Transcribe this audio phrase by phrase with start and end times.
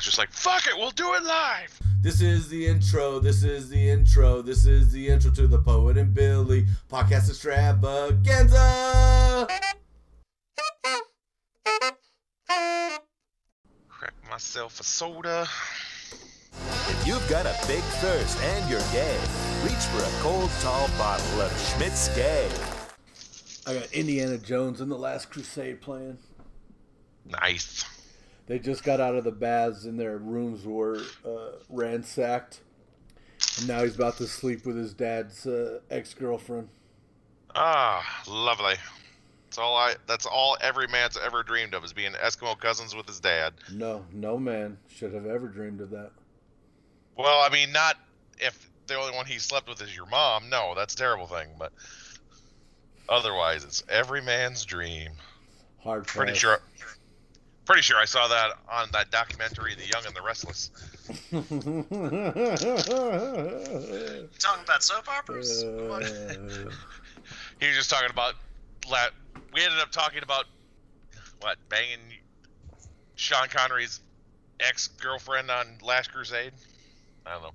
[0.00, 3.20] was just like, "Fuck it, we'll do it live." This is the intro.
[3.20, 4.40] This is the intro.
[4.40, 9.46] This is the intro to the Poet and Billy podcast extravaganza.
[13.88, 15.46] Crack myself a soda.
[16.88, 19.18] If you've got a big thirst and you're gay,
[19.62, 22.48] reach for a cold, tall bottle of Schmidt's Gay.
[23.66, 26.16] I got Indiana Jones and the Last Crusade playing.
[27.26, 27.84] Nice.
[28.50, 32.62] They just got out of the baths and their rooms were uh, ransacked.
[33.56, 36.68] And now he's about to sleep with his dad's uh, ex girlfriend.
[37.54, 38.74] Ah, lovely.
[39.44, 39.94] That's all I.
[40.08, 43.54] That's all every man's ever dreamed of is being Eskimo cousins with his dad.
[43.72, 46.10] No, no man should have ever dreamed of that.
[47.16, 47.98] Well, I mean, not
[48.40, 50.50] if the only one he slept with is your mom.
[50.50, 51.50] No, that's a terrible thing.
[51.56, 51.70] But
[53.08, 55.12] otherwise, it's every man's dream.
[55.84, 56.60] Hard Pretty sure.
[57.66, 60.70] Pretty sure I saw that on that documentary, The Young and the Restless.
[64.38, 65.64] Talking about soap operas?
[65.64, 66.02] What?
[66.04, 66.70] Uh,
[67.60, 68.34] He was just talking about.
[68.90, 69.08] La-
[69.52, 70.46] we ended up talking about
[71.40, 71.98] what banging
[73.16, 74.00] Sean Connery's
[74.60, 76.52] ex girlfriend on Last Crusade.
[77.26, 77.50] I don't know.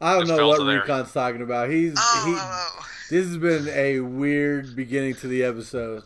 [0.00, 0.64] I don't Just know what to.
[0.64, 1.70] Recon's talking about.
[1.70, 2.32] He's Oh, he.
[2.36, 2.86] oh, oh.
[3.08, 6.02] This has been a weird beginning to the episode.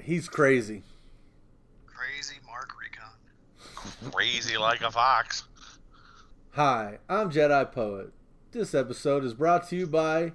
[0.00, 0.82] He's crazy.
[1.86, 3.91] crazy Mark Recon.
[4.10, 5.44] Crazy like a fox.
[6.52, 8.12] Hi, I'm Jedi Poet.
[8.50, 10.32] This episode is brought to you by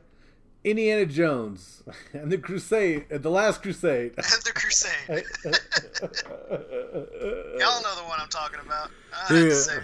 [0.64, 4.14] Indiana Jones and the Crusade, uh, the Last Crusade.
[4.18, 4.92] and the Crusade.
[7.60, 8.90] Y'all know the one I'm talking about.
[9.30, 9.82] I Yeah.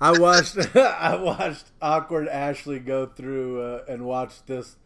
[0.00, 4.76] I watched I watched awkward Ashley go through uh, and watch this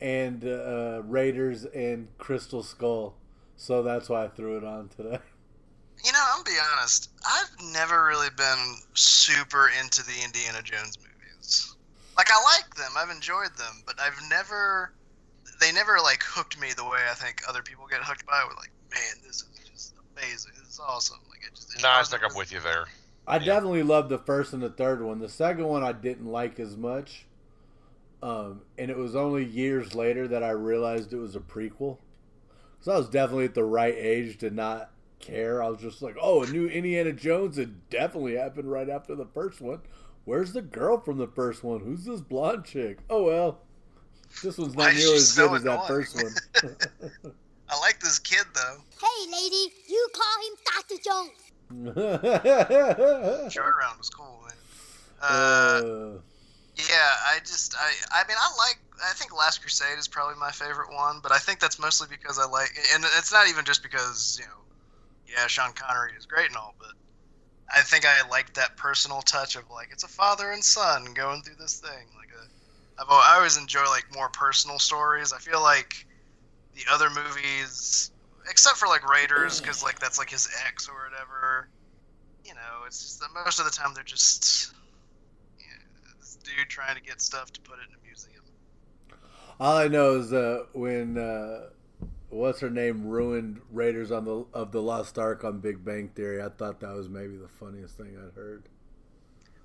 [0.00, 3.14] and uh, Raiders and Crystal Skull,
[3.56, 5.20] so that's why I threw it on today.
[6.04, 7.10] You know, I'm gonna be honest.
[7.26, 11.74] I've never really been super into the Indiana Jones movies.
[12.16, 12.92] Like, I like them.
[12.96, 14.92] I've enjoyed them, but I've never.
[15.60, 18.40] They never like hooked me the way I think other people get hooked by.
[18.40, 18.48] it.
[18.48, 20.52] With like, man, this is just amazing.
[20.58, 21.18] This is awesome.
[21.28, 21.76] Like, it just.
[21.76, 22.86] it Nah, I wasn't think I'm with you there.
[23.26, 25.20] I definitely loved the first and the third one.
[25.20, 27.26] The second one I didn't like as much.
[28.22, 31.98] Um, and it was only years later that I realized it was a prequel.
[32.80, 34.90] So I was definitely at the right age to not
[35.20, 35.62] care.
[35.62, 37.58] I was just like, oh, a new Indiana Jones.
[37.58, 39.80] It definitely happened right after the first one.
[40.24, 41.80] Where's the girl from the first one?
[41.80, 42.98] Who's this blonde chick?
[43.08, 43.60] Oh, well.
[44.42, 46.32] This one's not is nearly as so good as that first one.
[47.68, 48.76] I like this kid though.
[49.00, 50.96] Hey, lady, you call him Dr.
[51.04, 51.52] Jones.
[53.54, 54.56] Joy Round was cool, man.
[55.22, 56.18] Uh, Uh,
[56.76, 60.50] Yeah, I just I I mean I like I think Last Crusade is probably my
[60.50, 63.82] favorite one, but I think that's mostly because I like and it's not even just
[63.82, 64.52] because you know
[65.32, 66.92] yeah Sean Connery is great and all, but
[67.74, 71.42] I think I like that personal touch of like it's a father and son going
[71.42, 72.06] through this thing.
[72.16, 75.32] Like a, I've I always enjoy like more personal stories.
[75.32, 75.94] I feel like
[76.74, 78.10] the other movies,
[78.48, 81.68] except for like Raiders, because like that's like his ex or whatever.
[82.44, 84.72] You know, it's just that most of the time they're just
[85.58, 88.42] yeah, this dude trying to get stuff to put it in a museum.
[89.60, 91.68] All I know is uh, when uh,
[92.30, 96.42] what's her name ruined Raiders on the of the Lost Ark on Big Bang Theory.
[96.42, 98.68] I thought that was maybe the funniest thing I'd heard.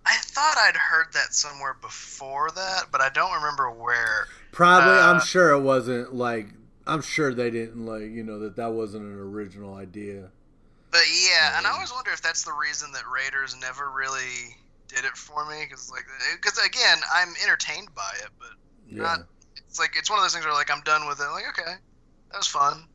[0.05, 4.27] I thought I'd heard that somewhere before that, but I don't remember where.
[4.51, 6.47] Probably, Uh, I'm sure it wasn't like
[6.87, 10.31] I'm sure they didn't like you know that that wasn't an original idea.
[10.91, 14.55] But yeah, and I always wonder if that's the reason that Raiders never really
[14.87, 16.05] did it for me, because like,
[16.35, 18.49] because again, I'm entertained by it, but
[18.87, 19.03] Yeah.
[19.03, 19.19] not.
[19.67, 21.27] It's like it's one of those things where like I'm done with it.
[21.31, 21.75] Like okay,
[22.31, 22.85] that was fun.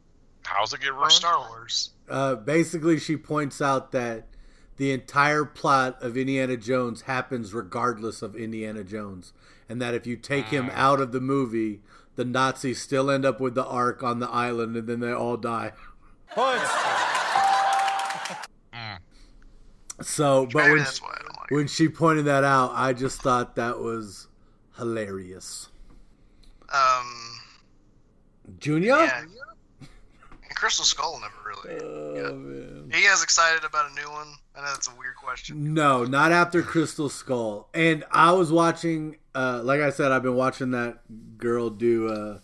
[0.42, 1.12] How's it get Or ruined?
[1.12, 1.90] Star Wars.
[2.08, 4.26] Uh, basically, she points out that
[4.76, 9.32] the entire plot of Indiana Jones happens regardless of Indiana Jones,
[9.68, 11.80] and that if you take him out of the movie,
[12.16, 15.36] the Nazis still end up with the Ark on the island, and then they all
[15.36, 15.72] die.
[20.02, 21.50] So, but Maybe when that's why I don't like.
[21.50, 24.28] when she pointed that out, I just thought that was
[24.78, 25.68] hilarious.
[26.72, 27.29] Um,
[28.58, 28.96] Junior?
[28.96, 29.20] yeah.
[29.22, 31.80] And Crystal Skull never really.
[31.82, 32.90] Oh, man.
[32.92, 34.28] Are you guys excited about a new one?
[34.54, 35.72] I know that's a weird question.
[35.74, 37.68] No, not after Crystal Skull.
[37.72, 40.98] And I was watching, uh, like I said, I've been watching that
[41.38, 42.38] girl do uh,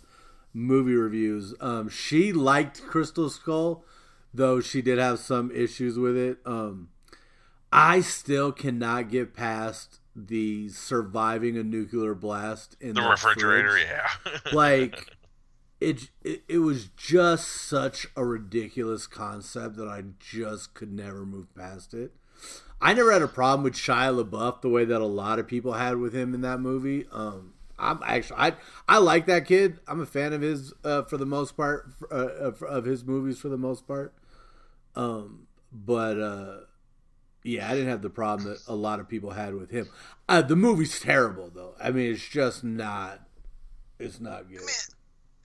[0.54, 1.54] movie reviews.
[1.60, 3.84] Um, she liked Crystal Skull,
[4.32, 6.38] though she did have some issues with it.
[6.46, 6.88] Um,
[7.72, 13.86] I still cannot get past the surviving a nuclear blast in The refrigerator, fridge.
[13.90, 14.38] yeah.
[14.52, 15.15] like
[15.80, 16.08] it,
[16.48, 22.12] it was just such a ridiculous concept that I just could never move past it.
[22.80, 25.74] I never had a problem with Shia LaBeouf the way that a lot of people
[25.74, 27.06] had with him in that movie.
[27.10, 28.52] Um, I'm actually I
[28.88, 29.80] I like that kid.
[29.86, 33.38] I'm a fan of his uh, for the most part uh, of, of his movies
[33.38, 34.14] for the most part.
[34.94, 36.56] Um, but uh,
[37.42, 39.88] yeah, I didn't have the problem that a lot of people had with him.
[40.28, 41.74] Uh, the movie's terrible though.
[41.82, 43.20] I mean, it's just not.
[43.98, 44.58] It's not good.
[44.58, 44.95] I mean,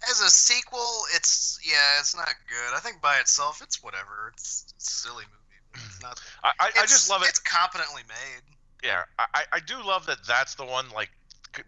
[0.10, 2.76] as a sequel, it's yeah, it's not good.
[2.76, 4.32] I think by itself, it's whatever.
[4.34, 5.62] It's, it's a silly movie.
[5.72, 6.08] But it's hmm.
[6.08, 6.22] not.
[6.44, 7.30] I, I, I just love it.
[7.30, 8.42] It's competently made.
[8.84, 10.26] Yeah, I, I- I do love that.
[10.28, 10.86] That's the one.
[10.94, 11.10] Like,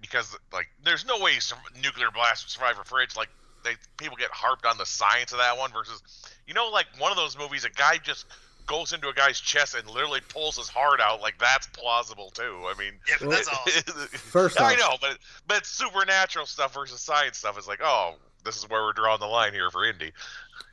[0.02, 3.16] because like, there's no way some nuclear blast would survive a fridge.
[3.16, 3.30] Like,
[3.64, 6.02] they people get harped on the science of that one versus,
[6.48, 8.26] you know, like one of those movies, a guy just
[8.65, 11.21] goes into a guy's chest and literally pulls his heart out.
[11.21, 12.65] Like that's plausible too.
[12.68, 14.07] I mean, Yeah, but that's awesome.
[14.12, 15.18] First I off- know, but
[15.48, 17.57] but it's supernatural stuff versus science stuff.
[17.57, 20.12] is like, oh, this is where we're drawing the line here for Indy.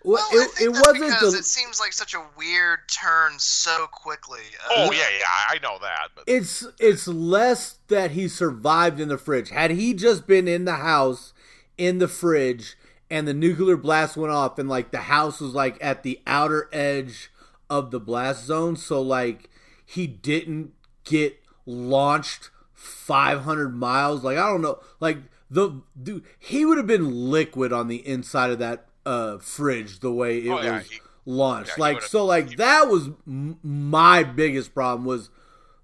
[0.02, 1.38] Well, Well, I it, think it that's wasn't because the.
[1.40, 4.40] it seems like such a weird turn so quickly.
[4.64, 6.08] Uh, Oh yeah, yeah, I know that.
[6.14, 9.50] But It's it's less that he survived in the fridge.
[9.50, 11.32] Had he just been in the house
[11.76, 12.76] in the fridge
[13.10, 16.68] and the nuclear blast went off and like the house was like at the outer
[16.72, 17.29] edge
[17.70, 19.48] of the blast zone, so like
[19.86, 20.72] he didn't
[21.04, 24.24] get launched 500 miles.
[24.24, 25.18] Like I don't know, like
[25.50, 30.12] the dude he would have been liquid on the inside of that uh fridge the
[30.12, 31.70] way it Oh, yeah, was he- launched.
[31.78, 35.30] yeah, like so like that was m- my biggest problem was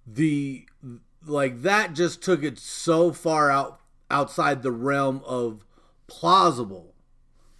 [0.06, 0.66] the
[1.24, 3.80] like that just took it so far out
[4.10, 5.64] outside the realm of
[6.08, 6.94] plausible.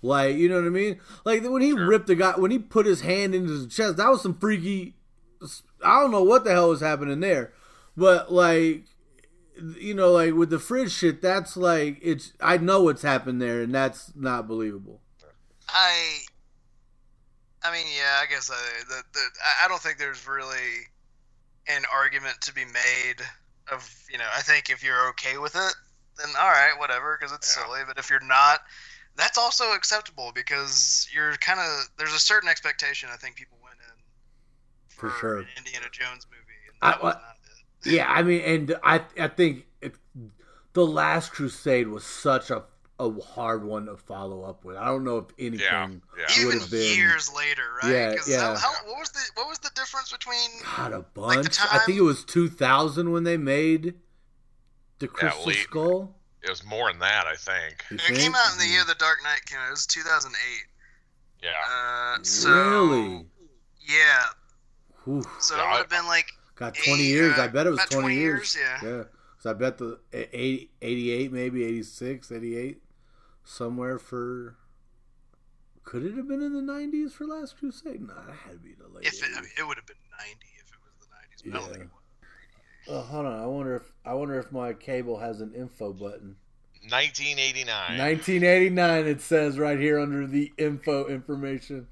[0.06, 1.00] Like, you know what I mean?
[1.24, 4.08] Like when he ripped the guy when he put his hand into his chest, that
[4.08, 4.94] was some freaky
[5.84, 7.52] I don't know what the hell was happening there.
[7.96, 8.84] But like
[9.78, 13.62] you know, like with the fridge shit, that's like it's I know what's happened there
[13.62, 15.00] and that's not believable.
[15.68, 16.18] I,
[17.64, 20.86] I mean, yeah, I guess I, the, the, I- I don't think there's really
[21.68, 23.16] an argument to be made
[23.72, 25.74] of, you know, I think if you're okay with it,
[26.18, 27.64] then all right, whatever, because it's Yeah.
[27.64, 27.80] silly.
[27.86, 28.60] But if you're not,
[29.16, 33.76] that's also acceptable because you're kind of there's a certain expectation I think people went
[33.80, 33.94] in
[34.88, 35.38] For for, sure.
[35.40, 37.90] an Indiana Jones movie, and I- that was not it.
[37.92, 39.94] Yeah, I mean, and I I think it,
[40.72, 42.64] the Last Crusade was such a
[42.98, 44.74] a hard one to follow up with.
[44.76, 45.86] I don't know if anything Yeah,
[46.18, 46.44] yeah.
[46.46, 47.92] would Even have been years later, right?
[47.92, 48.40] Yeah, 'Cause yeah.
[48.40, 50.48] How, how, what was the what was the difference between?
[50.64, 51.58] God a Like the bunch.
[51.60, 53.94] I think it was two thousand when they made
[54.98, 55.58] the Crystal late.
[55.58, 56.15] Skull.
[56.46, 57.84] It was more than that, I think.
[57.90, 59.68] You It came out in the year The Dark Knight came out.
[59.68, 60.40] It was 2008.
[61.42, 61.50] Yeah.
[61.70, 63.26] Uh, so really?
[63.86, 64.22] yeah,
[65.04, 65.22] Whew.
[65.40, 67.38] so Yeah, it would have been like Got eight, twenty years.
[67.38, 68.56] uh, I bet it was about 20, 20 years.
[68.56, 68.88] years, yeah.
[68.88, 69.02] Yeah.
[69.36, 72.82] Because I bet the eh, 80, 88, maybe 86, 88,
[73.44, 74.56] somewhere for.
[75.84, 78.00] Could it have been in the nineties for Last Crusade?
[78.00, 79.04] No, that had to be the late.
[79.06, 81.52] if it, I mean, it would have been 90 if it was the 90s.
[81.52, 81.90] But I don't think
[82.88, 83.40] Oh, hold on.
[83.40, 86.36] I wonder if I wonder if my cable has an info button.
[86.88, 87.98] 1989.
[87.98, 89.06] 1989.
[89.06, 91.88] It says right here under the info information.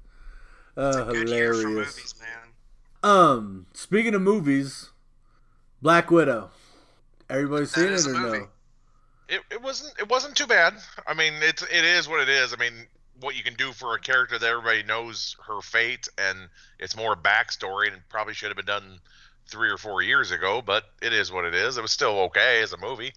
[0.77, 1.95] It's Uh, a good year for hilarious.
[1.97, 2.49] movies, man.
[3.03, 4.89] Um, speaking of movies,
[5.81, 6.49] Black Widow.
[7.29, 8.39] Everybody seen it or movie.
[8.39, 8.47] no?
[9.27, 10.75] It, it wasn't it wasn't too bad.
[11.07, 12.53] I mean, it's it is what it is.
[12.53, 12.87] I mean,
[13.19, 16.47] what you can do for a character that everybody knows her fate, and
[16.79, 18.99] it's more backstory, and probably should have been done
[19.47, 20.61] three or four years ago.
[20.61, 21.77] But it is what it is.
[21.77, 23.13] It was still okay as a movie.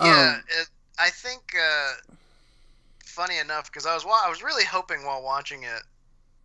[0.00, 1.54] Yeah, Um, it, I think.
[1.58, 1.94] Uh,
[3.04, 5.82] funny enough, because I was wa- I was really hoping while watching it.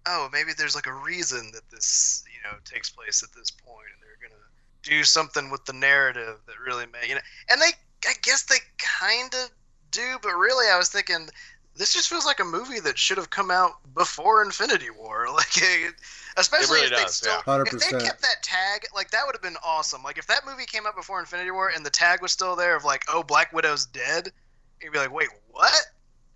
[0.06, 3.88] Oh, maybe there's like a reason that this you know takes place at this point,
[3.94, 4.41] and they're gonna
[4.84, 7.22] do something with the narrative that really may you know.
[7.50, 7.72] And they,
[8.08, 9.50] I guess they kind of
[9.91, 11.30] do, but really, I was thinking
[11.75, 15.27] this just feels like a movie that should have come out before Infinity War.
[15.34, 15.96] Like, it,
[16.38, 17.63] especially really if they does, still, yeah.
[17.65, 20.03] if they kept that tag, like that would have been awesome.
[20.03, 22.75] Like if that movie came out before Infinity War and the tag was still there
[22.75, 24.32] of like, oh, Black Widow's dead,
[24.82, 25.74] you'd be like, wait, what?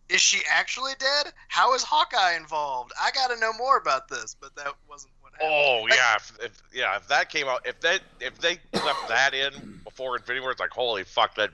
[0.10, 1.32] Is she actually dead?
[1.48, 2.92] How is Hawkeye involved?
[3.02, 4.36] I got to know more about this.
[4.40, 5.50] But that wasn't what happened.
[5.54, 9.08] Oh Like, yeah, if, if yeah, if that came out, if they if they left
[9.08, 11.52] that in before Infinity War, it's like holy fuck that.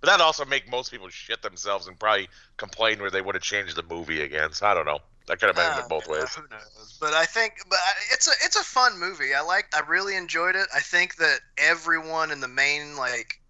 [0.00, 3.42] But that also make most people shit themselves and probably complain where they would have
[3.42, 4.52] changed the movie again.
[4.52, 5.00] So I don't know.
[5.28, 6.34] That could have been uh, both ways.
[6.34, 6.96] Who knows?
[7.00, 7.78] But I think, but
[8.12, 9.34] it's a it's a fun movie.
[9.34, 9.66] I like.
[9.74, 10.66] I really enjoyed it.
[10.74, 13.40] I think that everyone in the main like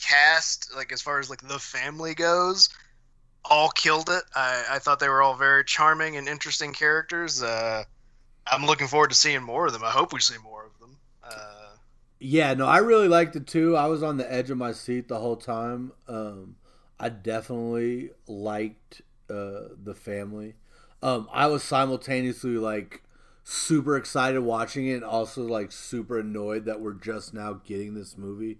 [0.00, 2.68] cast, like as far as like the family goes,
[3.44, 4.24] all killed it.
[4.34, 7.42] I, I thought they were all very charming and interesting characters.
[7.42, 7.84] Uh,
[8.46, 9.84] I'm looking forward to seeing more of them.
[9.84, 10.98] I hope we see more of them.
[11.24, 11.76] Uh,
[12.20, 13.76] Yeah, no, I really liked it too.
[13.76, 15.92] I was on the edge of my seat the whole time.
[16.08, 16.56] Um,
[16.98, 20.54] I definitely liked uh, the family.
[21.02, 23.02] Um, I was simultaneously like
[23.44, 28.16] super excited watching it and also like super annoyed that we're just now getting this
[28.16, 28.58] movie.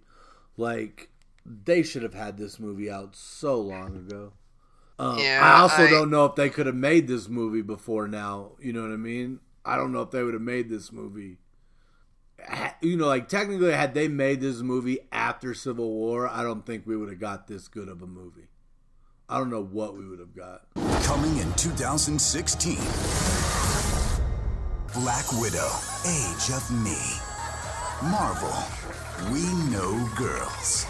[0.57, 1.11] Like
[1.47, 4.33] they should have had this movie out so long ago.
[4.99, 8.09] Um, Yeah, I also I- don't know if they could have made this movie before
[8.09, 8.53] now.
[8.61, 9.41] You know what I mean?
[9.65, 11.39] I don't know if they would have made this movie.
[12.81, 16.85] You know, like technically, had they made this movie after Civil War, I don't think
[16.85, 18.49] we would have got this good of a movie.
[19.29, 20.63] I don't know what we would have got.
[21.13, 22.77] Coming in 2016.
[24.95, 25.71] Black Widow,
[26.09, 26.97] Age of Me.
[28.11, 28.51] Marvel,
[29.31, 30.87] We Know Girls.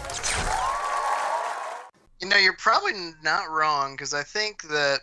[2.21, 5.01] You know, you're probably not wrong because I think that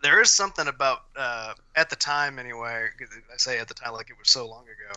[0.00, 4.10] there is something about uh, at the time anyway, I say at the time like
[4.10, 4.94] it was so long ago,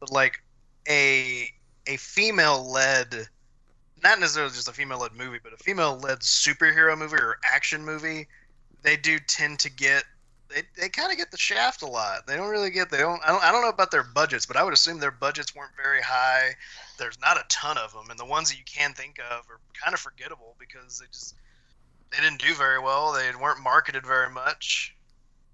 [0.00, 0.42] but like
[0.88, 1.48] a
[1.86, 3.28] a female led,
[4.02, 7.84] not necessarily just a female led movie, but a female led superhero movie or action
[7.84, 8.26] movie.
[8.82, 10.04] They do tend to get
[10.48, 12.26] they, they kind of get the shaft a lot.
[12.26, 14.56] They don't really get they don't I don't I don't know about their budgets, but
[14.56, 16.54] I would assume their budgets weren't very high.
[16.98, 19.60] There's not a ton of them, and the ones that you can think of are
[19.74, 21.34] kind of forgettable because they just
[22.10, 23.12] they didn't do very well.
[23.12, 24.94] They weren't marketed very much.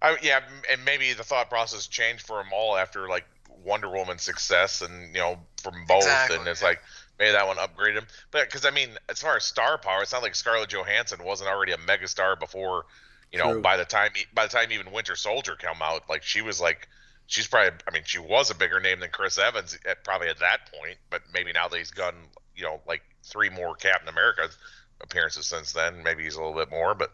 [0.01, 0.41] I, yeah,
[0.71, 3.25] and maybe the thought process changed for them all after like
[3.65, 6.69] Wonder Woman's success, and you know from both, Exactly, and it's yeah.
[6.69, 6.83] like
[7.19, 8.07] maybe that one upgraded him.
[8.31, 11.51] But because I mean, as far as star power, it's not like Scarlett Johansson wasn't
[11.51, 12.85] already a megastar before.
[13.35, 13.63] You know, True.
[13.63, 16.87] by the time by the time even Winter Soldier came out, like she was like
[17.27, 20.39] she's probably I mean she was a bigger name than Chris Evans at, probably at
[20.39, 22.15] that point, but maybe now that he's done
[22.55, 24.49] you know like three more Captain America
[25.01, 27.11] appearances since then, maybe he's a little bit more, but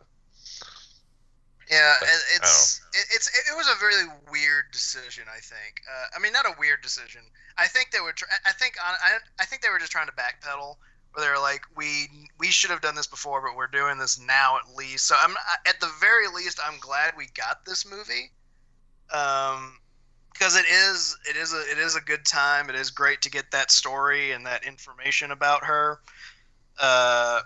[1.70, 5.24] Yeah, But, it, it's it, it's it was a really weird decision.
[5.34, 5.80] I think.
[5.90, 7.22] Uh, I mean, not a weird decision.
[7.56, 8.12] I think they were.
[8.12, 10.76] Tr- I think on, I I think they were just trying to backpedal.
[11.12, 14.56] Where they're like, we we should have done this before, but we're doing this now
[14.56, 15.06] at least.
[15.06, 15.34] So I'm
[15.66, 18.30] at the very least, I'm glad we got this movie.
[19.12, 19.80] Um,
[20.32, 22.70] because it is it is a it is a good time.
[22.70, 26.00] It is great to get that story and that information about her.
[26.78, 27.40] Uh,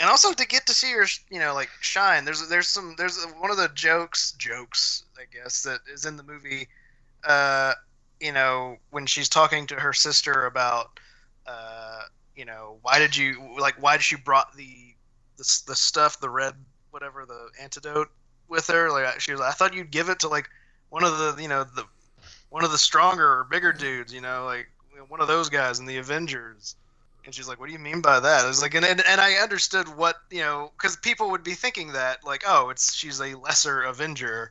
[0.00, 2.24] and also to get to see her, you know, like shine.
[2.24, 6.24] There's there's some there's one of the jokes jokes I guess that is in the
[6.24, 6.66] movie.
[7.22, 7.74] Uh,
[8.20, 10.98] you know, when she's talking to her sister about,
[11.46, 12.02] uh,
[12.42, 14.96] you know, why did you like why did she brought the
[15.36, 16.54] the the stuff the red
[16.90, 18.10] whatever the antidote
[18.48, 18.90] with her?
[18.90, 20.50] Like she was, like, I thought you'd give it to like
[20.90, 21.84] one of the you know the
[22.50, 24.66] one of the stronger or bigger dudes, you know, like
[25.06, 26.74] one of those guys in the Avengers.
[27.24, 29.20] And she's like, "What do you mean by that?" I was like, and and, and
[29.20, 33.20] I understood what you know, because people would be thinking that like, oh, it's she's
[33.20, 34.50] a lesser Avenger,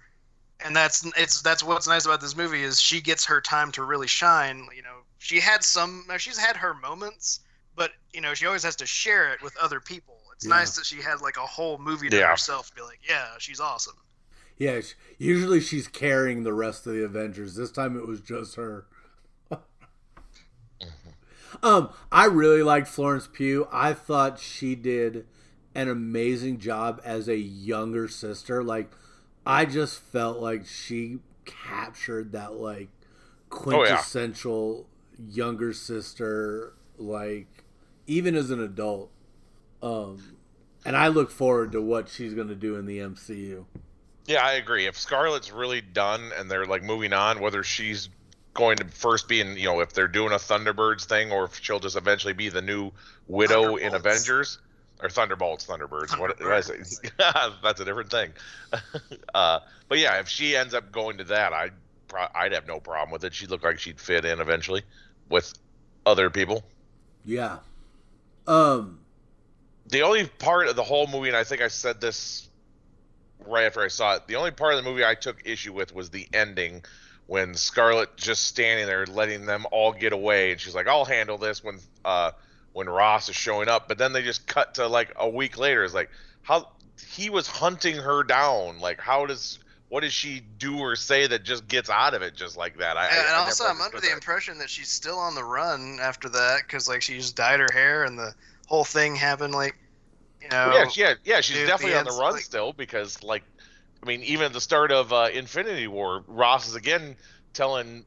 [0.63, 3.83] and that's it's that's what's nice about this movie is she gets her time to
[3.83, 4.69] really shine.
[4.74, 7.41] You know, she had some, she's had her moments,
[7.75, 10.17] but you know, she always has to share it with other people.
[10.35, 10.55] It's Yeah.
[10.55, 12.29] nice that she had like a whole movie to Yeah.
[12.31, 13.95] herself to be like, yeah, she's awesome.
[14.57, 14.81] Yeah,
[15.17, 17.55] usually she's carrying the rest of the Avengers.
[17.55, 18.85] This time it was just her.
[21.63, 23.67] um, I really liked Florence Pugh.
[23.71, 25.25] I thought she did
[25.75, 28.63] an amazing job as a younger sister.
[28.63, 28.91] Like,
[29.45, 32.89] I just felt like she captured that like
[33.49, 34.87] quintessential
[35.17, 36.73] younger sister.
[36.97, 37.61] Like,
[38.08, 39.12] even as an adult.
[39.81, 40.38] Um,
[40.86, 43.65] and I look forward to what she's going to do in the MCU.
[44.25, 44.86] Yeah, I agree.
[44.86, 48.10] If Scarlett's really done and they're like moving on, whether she's
[48.53, 51.60] going to first be in, you know, if they're doing a Thunderbirds thing, or if
[51.62, 52.91] she'll just eventually be the new
[53.27, 54.60] Widow in Avengers
[55.01, 56.17] or Thunderbolts, Thunderbirds.
[56.20, 56.81] What did I say?
[57.63, 58.31] That's a different thing.
[59.34, 61.74] uh, but yeah, if she ends up going to that, I'd
[62.08, 63.34] pro- I'd have no problem with it.
[63.34, 64.84] She'd look like she'd fit in eventually
[65.29, 65.53] with
[66.05, 66.63] other people.
[67.25, 67.58] Yeah.
[68.48, 69.00] Um.
[69.88, 72.48] the only part of the whole movie, and I think I said this
[73.45, 75.93] right after I saw it, the only part of the movie I took issue with
[75.93, 76.83] was the ending
[77.27, 81.38] when Scarlett just standing there letting them all get away, and she's like, "I'll handle
[81.38, 82.31] this." When uh,
[82.74, 85.83] when Ross is showing up, but then they just cut to like a week later.
[85.83, 86.10] It's like
[86.41, 86.69] how
[87.10, 88.79] he was hunting her down.
[88.79, 89.60] Like how does
[89.91, 92.95] what does she do or say that just gets out of it just like that?
[92.95, 94.13] I, I- and I never also, I'm under the that.
[94.13, 97.67] impression that she's still on the run after that because like she just dyed her
[97.74, 98.33] hair and the
[98.67, 99.75] whole thing happened like,
[100.41, 100.71] you know.
[100.74, 101.41] yeah, yeah, yeah.
[101.41, 103.43] She's definitely the on the run like- still because, like,
[104.01, 107.17] I mean, even at the start of uh, Infinity War, Ross is again
[107.53, 108.05] telling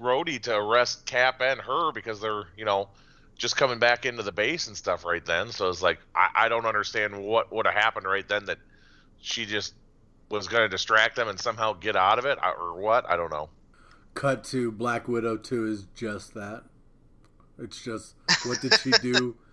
[0.00, 2.88] Rhodey to arrest Cap and her because they're, you know,
[3.36, 5.50] just coming back into the base and stuff right then.
[5.50, 8.58] So it's like I, I don't understand what would have happened right then that
[9.20, 9.74] she just
[10.30, 13.08] was going to distract them and somehow get out of it or what?
[13.08, 13.50] I don't know.
[14.14, 16.62] Cut to Black Widow 2 is just that.
[17.58, 18.14] It's just
[18.46, 19.36] what did she do?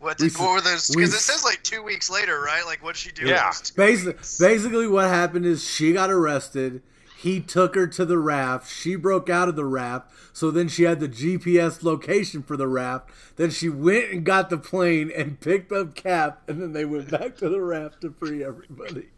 [0.00, 0.88] What, We did, s- what were those?
[0.90, 2.66] Because it s- says like two weeks later, right?
[2.66, 3.22] Like, what did she do?
[3.26, 3.38] Yeah.
[3.38, 4.38] in those two Basically, weeks?
[4.38, 6.82] basically, what happened is she got arrested.
[7.16, 8.70] He took her to the raft.
[8.70, 10.10] She broke out of the raft.
[10.34, 13.08] So then she had the GPS location for the raft.
[13.36, 16.42] Then she went and got the plane and picked up Cap.
[16.48, 19.08] And then they went back to the raft to free everybody.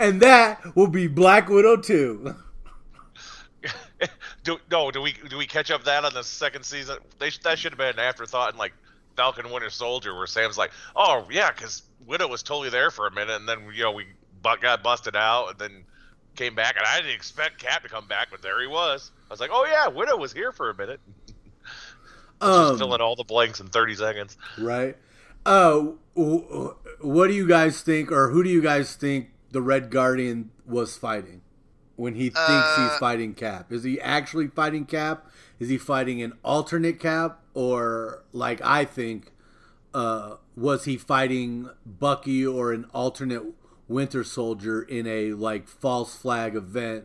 [0.00, 2.34] And that will be Black Widow 2.
[4.42, 6.98] do, no, do we do we catch up that on the second season?
[7.18, 8.72] They, that should have been an afterthought in like
[9.16, 13.10] Falcon Winter Soldier, where Sam's like, "Oh yeah, because Widow was totally there for a
[13.12, 14.06] minute, and then you know we
[14.60, 15.84] got busted out, and then
[16.34, 19.10] came back, and I didn't expect Cap to come back, but there he was.
[19.28, 21.00] I was like, oh yeah, Widow was here for a minute.
[22.40, 24.36] Um, Just filling all the blanks in 30 seconds.
[24.58, 24.96] right?
[25.46, 29.90] Uh, w- what do you guys think, or who do you guys think the Red
[29.90, 31.42] Guardian was fighting
[31.96, 33.70] when he thinks Uh, he's fighting Cap?
[33.70, 35.30] Is he actually fighting Cap?
[35.60, 39.30] Is he fighting an alternate Cap, or like I think,
[39.94, 43.44] uh, was he fighting Bucky or an alternate
[43.88, 47.04] Winter Soldier in a like false flag event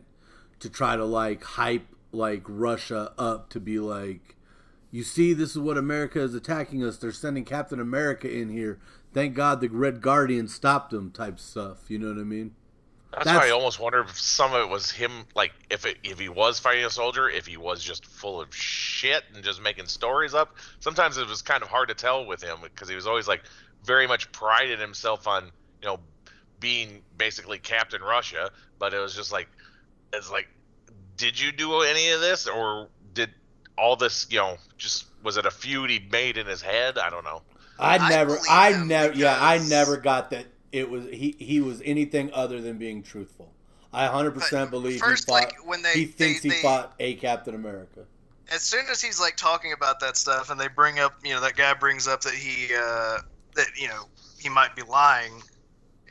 [0.59, 4.37] to try to like hype like Russia up to be like
[4.89, 6.97] you see, this is what America is attacking us.
[6.97, 8.79] They're sending Captain America in here.
[9.17, 11.89] Thank God the Red Guardian stopped him type stuff.
[11.89, 12.53] You know what I mean?
[13.11, 15.97] That's, That's- why I almost wonder if some of it was him, like if it,
[16.03, 19.59] if he was fighting a soldier, if he was just full of shit and just
[19.59, 20.55] making stories up.
[20.81, 23.41] Sometimes it was kind of hard to tell with him because he was always like
[23.83, 25.45] very much prided himself on
[25.81, 25.99] you know
[26.59, 29.47] being basically Captain Russia, but it was just like
[30.13, 30.47] it's like,
[31.15, 33.31] did you do any of this or did
[33.79, 36.99] all this you know just was it a feud he made in his head?
[36.99, 37.41] I don't know.
[37.79, 41.35] I I never, I him never, yeah, I never got that it was he.
[41.39, 43.51] He was anything other than being truthful.
[43.93, 45.43] I hundred percent But believe first, he fought.
[45.43, 48.01] like, when they- he thinks they- he they- fought a Captain America.
[48.51, 51.41] as soon as he's like talking about that stuff and they bring up you know
[51.41, 53.17] that guy brings up that he uh
[53.55, 54.03] that you know
[54.39, 55.41] he might be lying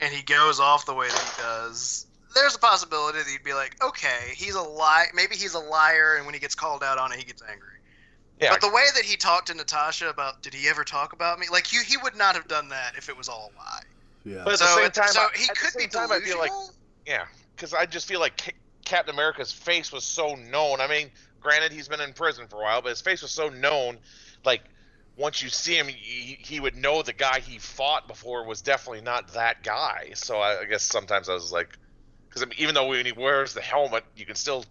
[0.03, 3.55] and he goes off the way that he does there's a possibility that he'd be
[3.55, 6.99] like okay he's a lie maybe he's a liar and when he gets called out
[6.99, 7.76] on it he gets angry
[8.41, 11.39] Yeah, but the way that he talked to natasha about did he ever talk about
[11.39, 13.83] me like you he would not have done that if it was all a lie
[14.25, 16.19] Yeah, But at so, the same time, so I- he could be same time, I
[16.19, 16.75] delusional feel like
[17.07, 18.53] Yeah, because I just feel like Ca-
[18.85, 20.81] Captain America's face was so known.
[20.81, 23.49] I mean, granted, he's been in prison for a while, but his face was so
[23.49, 23.99] known.
[24.45, 24.63] Like,
[25.17, 29.01] once you see him, he, he would know the guy he fought before was definitely
[29.01, 30.11] not that guy.
[30.15, 31.69] So I, I guess sometimes I was like,
[32.29, 34.65] because I mean, even though when he wears the helmet, you can still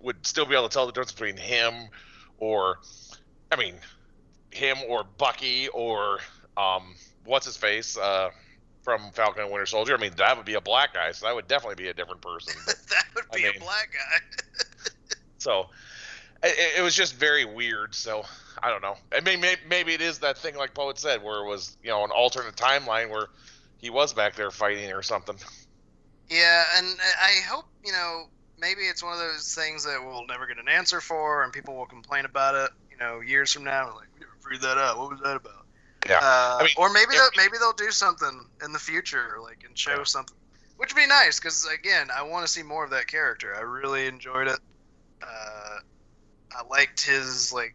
[0.00, 1.90] would still be able to tell the difference between him
[2.38, 2.78] or,
[3.52, 3.74] I mean,
[4.50, 6.20] him or Bucky or
[6.56, 7.96] um, what's his face.
[7.96, 8.30] Uh,
[8.82, 9.94] from Falcon and Winter Soldier.
[9.94, 12.22] I mean, that would be a black guy, so that would definitely be a different
[12.22, 12.58] person.
[12.64, 14.40] But, that would I be mean- a black guy
[15.38, 15.68] so
[16.42, 17.94] it, it was just very weird.
[17.94, 18.24] So
[18.62, 18.96] I don't know.
[19.14, 21.90] I mean, maybe, maybe it is that thing like Poet said, where it was you
[21.90, 23.26] know an alternate timeline where
[23.78, 25.36] he was back there fighting or something.
[26.30, 26.86] Yeah, and
[27.22, 28.24] I hope you know
[28.58, 31.76] maybe it's one of those things that we'll never get an answer for, and people
[31.76, 32.70] will complain about it.
[33.00, 34.98] Know, years from now, like we never figured that out.
[34.98, 35.64] What was that about?
[36.06, 36.18] Yeah.
[36.18, 39.76] Uh, I mean, or maybe they'll, maybe they'll do something in the future, like and
[39.78, 40.04] show Yeah.
[40.04, 40.36] something,
[40.76, 43.54] which would be nice because again, I want to see more of that character.
[43.56, 44.58] I really enjoyed it.
[45.22, 45.78] Uh,
[46.52, 47.74] I liked his like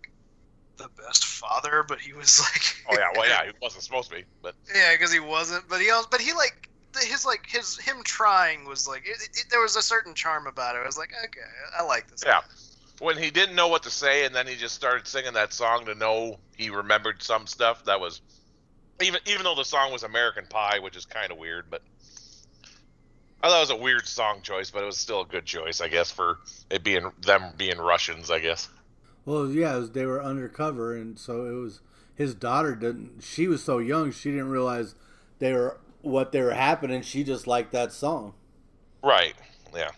[0.77, 4.17] the best father, but he was like Oh yeah, well yeah, he wasn't supposed to
[4.17, 5.67] be, but yeah, because he wasn't.
[5.67, 6.69] But he also, but he like
[7.01, 10.75] his like his him trying was like it, it, there was a certain charm about
[10.75, 10.79] it.
[10.83, 11.41] I was like, okay,
[11.79, 12.23] I like this.
[12.25, 12.41] yeah.
[12.99, 15.85] When he didn't know what to say, and then he just started singing that song
[15.85, 17.83] to know he remembered some stuff.
[17.85, 18.21] That was
[19.01, 21.81] even even though the song was American Pie, which is kind of weird, but
[23.43, 25.81] I thought it was a weird song choice, but it was still a good choice,
[25.81, 28.69] I guess, for it being them being Russians, I guess.
[29.25, 31.81] Well, yeah, was, they were undercover, and so it was
[32.15, 33.21] his daughter didn't.
[33.23, 34.95] She was so young, she didn't realize
[35.39, 37.01] they were what they were happening.
[37.01, 38.33] She just liked that song.
[39.03, 39.35] Right.
[39.75, 39.91] Yeah.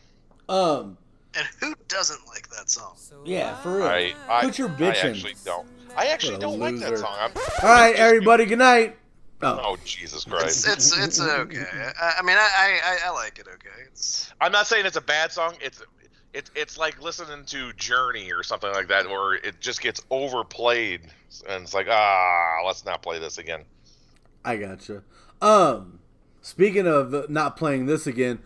[0.50, 0.98] Um,
[1.36, 2.96] And who doesn't like that song?
[3.26, 3.86] yeah, for real.
[3.88, 5.10] I, I, Quit your I bitching.
[5.12, 5.68] actually don't.
[5.96, 7.02] I actually don't like that loser.
[7.04, 7.16] song.
[7.20, 7.32] I'm,
[7.64, 8.98] All right, everybody, good night.
[9.42, 10.68] Oh, oh Jesus It's Christ!
[10.68, 11.64] it's it's okay.
[12.02, 13.48] I, I mean, I, I I like it.
[13.48, 15.56] Okay, it's I'm not saying it's a bad song.
[15.62, 15.82] It's
[16.34, 21.02] it's it's like listening to Journey or something like that, where it just gets overplayed,
[21.48, 23.64] and it's like ah, let's not play this again.
[24.44, 25.04] I gotcha.
[25.42, 26.00] Um,
[26.42, 28.40] speaking of not playing this again,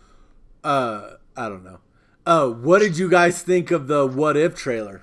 [0.64, 1.80] uh, I don't know.
[2.26, 5.02] Uh, what did you guys think of the What If trailer?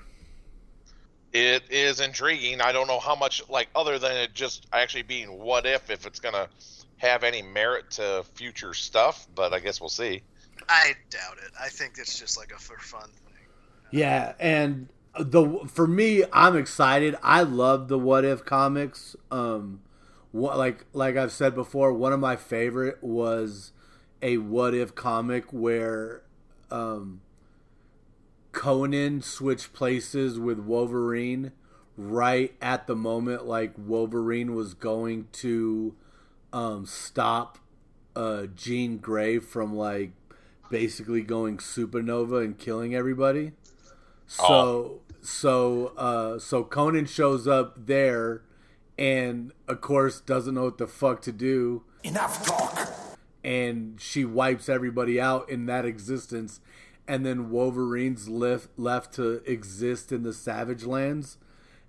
[1.33, 2.61] It is intriguing.
[2.61, 6.07] I don't know how much, like, other than it just actually being what if, if
[6.07, 6.49] it's gonna
[6.99, 9.27] have any merit to future stuff.
[9.35, 10.23] But I guess we'll see.
[10.69, 11.53] I doubt it.
[11.61, 13.47] I think it's just like a for fun thing.
[13.91, 17.17] Yeah, and the for me, I'm excited.
[17.23, 19.17] I love the What If comics.
[19.31, 19.81] Um,
[20.33, 23.73] what, like like I've said before, one of my favorite was
[24.23, 26.23] a What If comic where,
[26.71, 27.21] um,
[28.53, 31.53] Conan switched places with Wolverine
[31.97, 35.95] right at the moment like Wolverine was going to
[36.53, 37.59] um, stop
[38.15, 40.13] uh, Jean Grey from like
[40.71, 43.53] basically going supernova and killing everybody.
[44.27, 48.43] So so uh, so Conan shows up there
[48.99, 53.08] and of course doesn't know what the fuck to do Enough talk.
[53.49, 56.61] And she wipes everybody out in that existence
[57.07, 61.39] and then wolverine's left left to exist in the savage lands.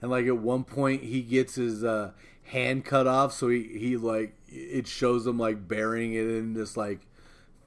[0.01, 2.11] And like at one point he gets his uh,
[2.43, 6.77] hand cut off so he, he like it shows him like burying it in this
[6.77, 7.01] like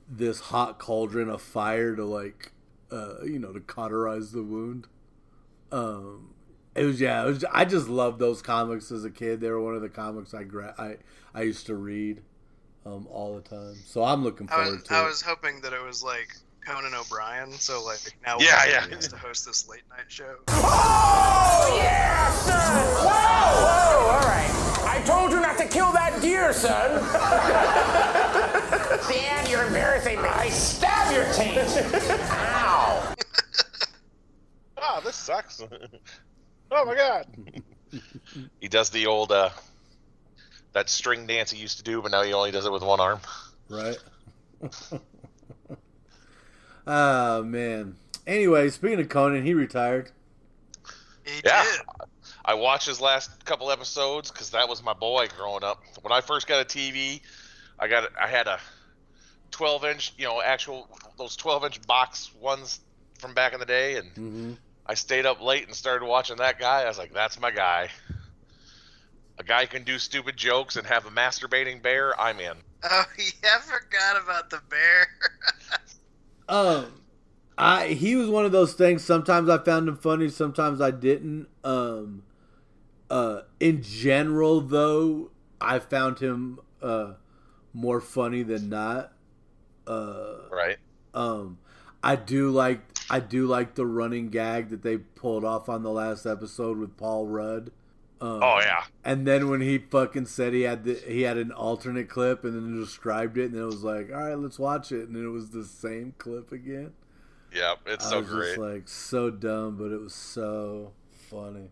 [0.08, 2.52] this hot cauldron of fire to like
[2.90, 4.86] uh, you know to cauterize the wound.
[5.70, 6.30] Um
[6.74, 9.42] it was yeah it was, i just loved those comics as a kid.
[9.42, 10.96] They were one of the comics i gra- i
[11.38, 12.22] i used to read
[12.86, 15.60] um all the time so i'm looking I forward was, to I it was hoping
[15.62, 18.86] that it was like Conan O'Brien, so like now Yeah, Wolverine yeah.
[18.88, 20.36] gets to host this late night show.
[20.46, 22.76] Oh, yeah, son!
[23.02, 23.08] Whoa,
[23.66, 24.50] whoa, all right.
[24.86, 27.02] I told you not to kill that deer, son.
[29.12, 30.28] Dan, you're embarrassing me.
[30.28, 31.58] I stab your taint.
[32.30, 33.14] Ow.
[34.84, 35.62] Ah, this sucks.
[36.72, 37.26] oh my god.
[38.60, 39.50] he does the old uh
[40.72, 43.00] that string dance he used to do, but now he only does it with one
[43.00, 43.20] arm.
[43.68, 43.96] right
[46.86, 50.10] oh man anyway speaking of conan he retired
[51.24, 51.62] He Yeah.
[51.64, 51.80] did.
[52.44, 55.80] I watched his last couple episodes because that was my boy growing up.
[56.00, 57.20] When I first got a TV,
[57.78, 58.58] I got I had a
[59.52, 62.80] 12 inch, you know, actual those 12 inch box ones
[63.20, 64.52] from back in the day, and mm-hmm.
[64.86, 66.82] I stayed up late and started watching that guy.
[66.82, 67.90] I was like, that's my guy.
[69.42, 72.18] A guy can do stupid jokes and have a masturbating bear.
[72.20, 72.56] I'm in.
[72.84, 75.08] Oh yeah, I forgot about the bear.
[76.48, 77.00] Um,
[77.56, 79.04] I he was one of those things.
[79.04, 81.48] Sometimes I found him funny, sometimes I didn't.
[81.64, 82.24] Um,
[83.10, 87.14] uh, in general, though, I found him uh
[87.72, 89.12] more funny than not.
[89.86, 90.76] Uh, Right.
[91.14, 91.58] um,
[92.02, 95.90] I do like I do like the running gag that they pulled off on the
[95.90, 97.70] last episode with Paul Rudd.
[98.22, 98.84] Um, Oh yeah.
[99.04, 102.54] And then when he fucking said he had the, he had an alternate clip and
[102.54, 105.30] then described it and it was like, all right, let's watch it, and then it
[105.30, 106.92] was the same clip again.
[107.52, 107.78] Yep.
[107.86, 108.46] It's I so great.
[108.46, 110.92] just like so dumb, but it was so
[111.30, 111.70] funny.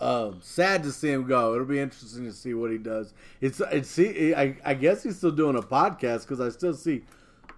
[0.00, 1.54] Um, sad to see him go.
[1.54, 3.12] It'll be interesting to see what he does.
[3.40, 7.02] It's it's see, I I guess he's still doing a podcast because I still see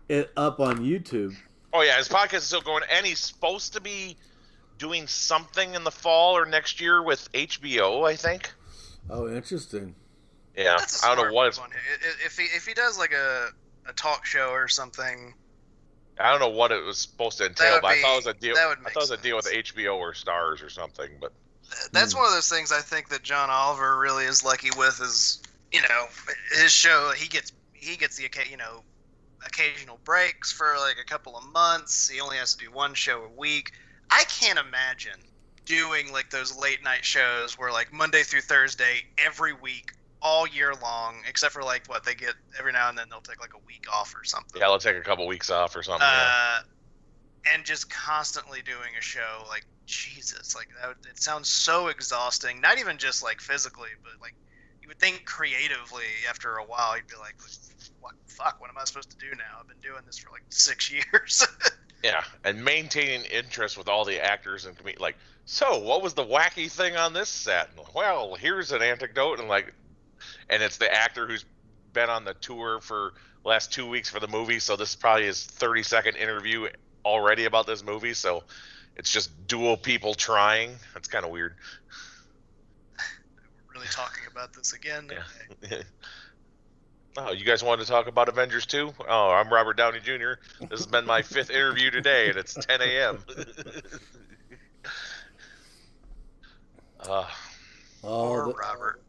[0.08, 1.34] it up on YouTube.
[1.72, 4.16] Oh yeah, his podcast is still going, and he's supposed to be
[4.78, 8.06] doing something in the fall or next year with HBO.
[8.08, 8.50] I think.
[9.08, 9.94] Oh, interesting.
[10.56, 11.58] Yeah, That's a I don't know what it's.
[11.58, 11.78] move on him.
[12.02, 13.48] I- i- If he if he does like a
[13.88, 15.34] a talk show or something,
[16.18, 18.26] I don't know what it was supposed to entail, would but I thought it was
[18.26, 18.54] a deal.
[18.54, 19.46] that would I thought it was a deal with.
[19.46, 21.10] HBO or Starz or something.
[21.20, 21.32] But
[21.92, 22.18] that's Hmm.
[22.20, 25.82] one of those things I think that John Oliver really is lucky with is you
[25.82, 26.08] know
[26.56, 28.82] his show he gets he gets the you know
[29.44, 32.08] occasional breaks for like a couple of months.
[32.08, 33.72] He only has to do one show a week.
[34.10, 35.20] I can't imagine
[35.64, 39.90] doing like those late night shows where like Monday through Thursday every week
[40.22, 43.40] all year long except for like what they get every now and then they'll take
[43.40, 44.60] like a week off or something.
[44.60, 46.06] yeah, I'll take a couple weeks off or something.
[46.06, 46.58] yeah.
[46.58, 51.88] uh, and just constantly doing a show like jesus like that would, it sounds so
[51.88, 54.34] exhausting not even just like physically but like
[54.82, 57.36] you would think creatively after a while you'd be like
[58.00, 60.42] what fuck what am i supposed to do now i've been doing this for like
[60.48, 61.46] six years
[62.06, 66.70] Yeah, and maintaining interest with all the actors and like, so what was the wacky
[66.70, 67.68] thing on this set?
[67.96, 69.74] Well, here's an anecdote, and like,
[70.48, 71.44] and it's the actor who's
[71.92, 75.24] been on the tour for last two weeks for the movie, so this is probably
[75.24, 76.68] his 30 second interview
[77.04, 78.14] already about this movie.
[78.14, 78.44] So
[78.94, 80.76] it's just dual people trying.
[80.94, 81.56] That's kind of weird.
[83.66, 85.82] we're really talking about this again Yeah.
[87.18, 87.26] Okay.
[87.28, 88.92] Oh, you guys wanted to talk about Avengers 2?
[89.08, 90.34] Oh, I'm Robert Downey Jr.
[90.68, 93.18] This has been my fifth interview today, and it's 10 a.m.
[97.00, 97.26] uh,
[98.04, 99.02] Oh, the, robert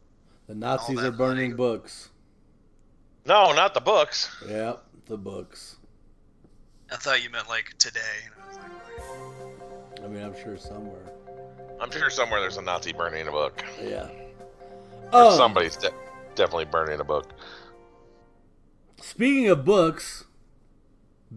[0.48, 1.56] the Nazis are burning money.
[1.56, 2.08] books.
[3.26, 4.34] no, not the books.
[4.48, 5.76] Yep, the books.
[6.90, 8.00] i thought you meant like today
[8.42, 11.12] I was like, I mean, I'm sure somewhere.
[11.80, 13.62] I'm sure somewhere there's a Nazi burning a book.
[13.82, 14.08] Yeah.
[14.08, 15.92] Or Oh, somebody's de-
[16.34, 17.30] definitely burning a book.
[19.00, 20.24] Speaking of books,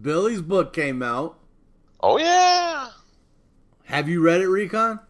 [0.00, 1.38] Billy's book came out.
[2.00, 2.90] Oh, yeah.
[3.84, 5.00] Have you read it, Recon?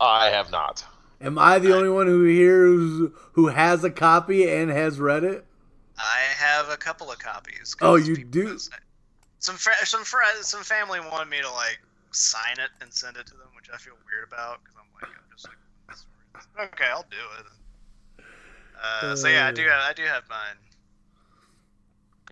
[0.00, 0.84] I have not.
[1.20, 5.24] Am I the only one who here who's, who has a copy and has read
[5.24, 5.44] it?
[5.98, 7.74] I have a couple of copies.
[7.80, 8.58] Oh, you people- do?
[9.40, 11.78] Some fr- some fr- some family wanted me to like
[12.10, 15.10] sign it and send it to them, which I feel weird about because I'm like,
[15.16, 15.48] I'm just
[16.58, 18.24] like, okay, I'll do it.
[18.82, 19.62] Uh, so yeah, I do.
[19.62, 20.56] Have, I do have mine.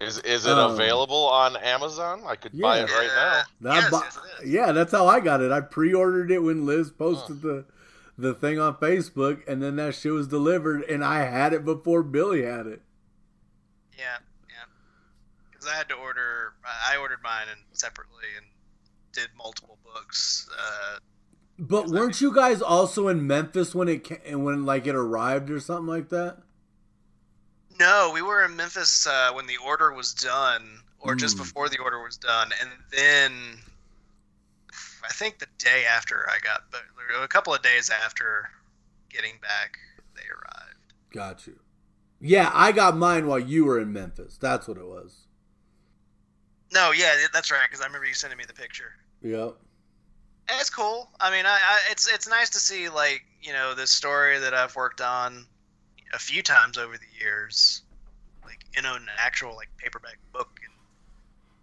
[0.01, 2.23] Is is it Um, available on Amazon?
[2.27, 3.43] I could buy it right now.
[3.63, 4.51] That Yes, bu- yes, it is.
[4.51, 5.51] yeah, that's how I got it.
[5.51, 7.65] I pre-ordered it when Liz posted the
[8.19, 12.03] the thing on Facebook, and then that shit was delivered, and I had it before
[12.03, 12.83] Billy had it.
[13.97, 14.65] Yeah, yeah.
[15.51, 16.55] Because I had to order.
[16.65, 18.47] I ordered mine and separately and
[19.13, 20.47] did multiple books.
[20.59, 20.99] Uh,
[21.59, 25.59] But weren't you guys also in Memphis when it ca- when like it arrived or
[25.59, 26.43] something like that?
[27.79, 31.41] No, we were in Memphis uh, when the order was done, or just Mm.
[31.41, 33.59] before the order was done, and then
[35.05, 36.83] I think the day after I got, but
[37.23, 38.51] a couple of days after
[39.09, 39.79] getting back,
[40.15, 40.93] they arrived.
[41.13, 41.59] Got you.
[42.21, 44.37] Yeah, I got mine while you were in Memphis.
[44.39, 45.27] That's what it was.
[46.73, 47.63] No, yeah, that's right.
[47.69, 48.93] Because I remember you sending me the picture.
[49.23, 49.55] Yep.
[50.49, 51.11] And It's cool.
[51.21, 54.55] I mean, I, I it's it's nice to see like you know this story that
[54.55, 55.47] I've worked on
[56.17, 57.83] a few times over the years,
[58.45, 60.73] like in an actual like paperback book, and,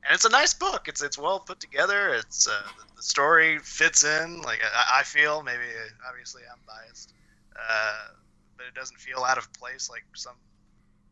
[0.06, 0.88] and it's a nice book.
[0.88, 2.13] It's it's well put together.
[2.13, 4.42] It's uh, the, the story fits in.
[4.44, 5.63] Like I, I feel maybe
[6.08, 7.13] obviously I'm biased,
[7.58, 8.10] uh,
[8.56, 10.36] but it doesn't feel out of place like some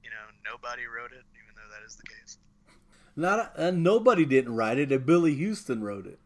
[0.03, 2.37] you know nobody wrote it, even though that is the case.
[3.15, 4.91] Not uh, nobody didn't write it.
[4.91, 6.19] And Billy Houston wrote it.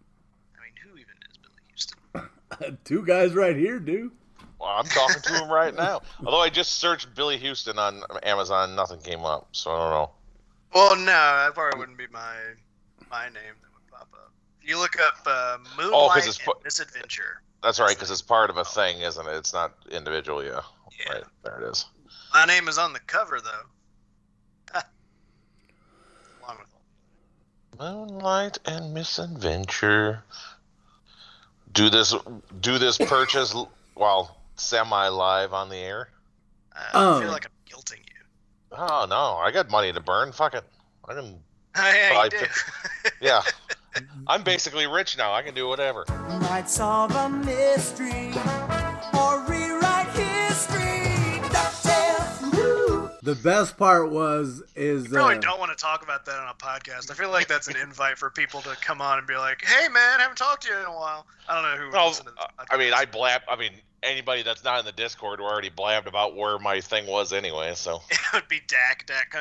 [0.58, 2.78] I mean, who even is Billy Houston?
[2.84, 4.12] Two guys right here do.
[4.60, 6.02] Well, I'm talking to him right now.
[6.26, 10.12] Although I just searched Billy Houston on Amazon, nothing came up, so I don't know.
[10.74, 12.36] Well, no, that probably wouldn't be my
[13.10, 14.32] my name that would pop up.
[14.62, 18.58] You look up uh, Moonlight Oh, it's and Misadventure, That's right, because it's part of
[18.58, 19.36] a thing, isn't it?
[19.36, 20.62] It's not individual, yeah.
[21.06, 21.14] Yeah.
[21.14, 21.86] Right, there it is.
[22.34, 24.80] my name is on the cover though.
[27.80, 30.24] Moonlight and Misadventure.
[31.72, 32.14] Do this,
[32.62, 36.10] do this purchase l- while semi live on the air.
[36.74, 38.26] I feel like I'm guilting you.
[38.78, 40.32] Oh no, I got money to burn.
[40.32, 40.64] Fuck it,
[41.08, 41.40] I can.
[41.78, 42.46] Oh, yeah, Well, I you do.
[43.22, 43.42] Yeah,
[44.28, 45.34] I'm basically rich now.
[45.34, 46.06] I can do whatever.
[46.42, 48.34] Might solve a mystery
[49.18, 51.06] or rewrite history.
[53.24, 56.54] The best part was is Probably uh, don't want to talk about that on a
[56.54, 57.10] podcast.
[57.10, 59.88] I feel like that's an invite for people to come on and be like, "Hey,
[59.90, 61.86] man, haven't talked to you in a while." I don't know who.
[61.88, 62.94] would No, listen to this uh, I mean.
[62.94, 63.42] I blab.
[63.50, 63.72] I mean,
[64.06, 67.74] anybody that's not in the Discord were already blabbed about where my thing was anyway.
[67.76, 69.06] So, it would be Dak.
[69.08, 69.34] Dak.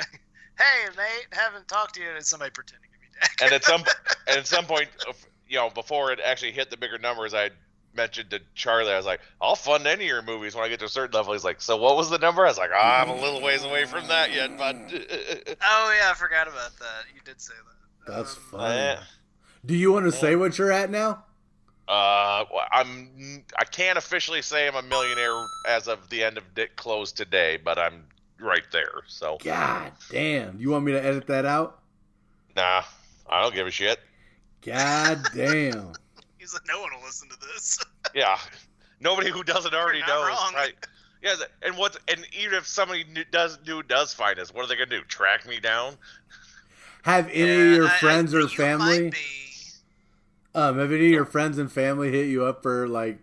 [0.59, 2.09] Hey, mate, haven't talked to you.
[2.14, 3.31] And somebody pretending to be Dak.
[3.42, 3.83] and at some
[4.29, 5.12] and at some point, uh,
[5.48, 7.50] you know, before it actually hit the bigger numbers, I
[7.96, 10.81] mentioned to Charlie, I was like, "I'll fund any of your movies when I get
[10.81, 12.79] to a certain level." He's like, "So what was the number?" I was like, oh,
[12.81, 14.74] "I'm a little ways away from that yet, but."
[15.66, 17.05] Oh yeah, I forgot about that.
[17.14, 17.55] You did say
[18.07, 18.12] that.
[18.16, 18.74] that's Um, funny.
[18.81, 18.96] Eh.
[19.66, 21.24] Do you want to say what you're at now?
[21.87, 23.44] Uh, I'm.
[23.59, 27.59] I can't officially say I'm a millionaire as of the end of Dick Close today,
[27.62, 28.05] but I'm
[28.40, 29.03] right there.
[29.07, 30.59] So, God damn.
[30.59, 31.81] You want me to edit that out?
[32.57, 32.83] nah,
[33.29, 33.99] I don't give a shit.
[34.62, 35.92] God damn.
[36.38, 37.79] He's like, no one will listen to this.
[38.14, 38.38] Yeah,
[39.01, 40.53] nobody who doesn't already not knows, wrong.
[40.55, 40.75] right?
[41.23, 41.97] Yeah, and what?
[42.07, 45.01] And even if somebody new does new does find us, what are they gonna do?
[45.09, 45.97] Track me down?
[47.03, 49.18] Have any Yeah, of your I- I friends or think you family might be-
[50.55, 53.19] um have any of your friends and family hit you up for like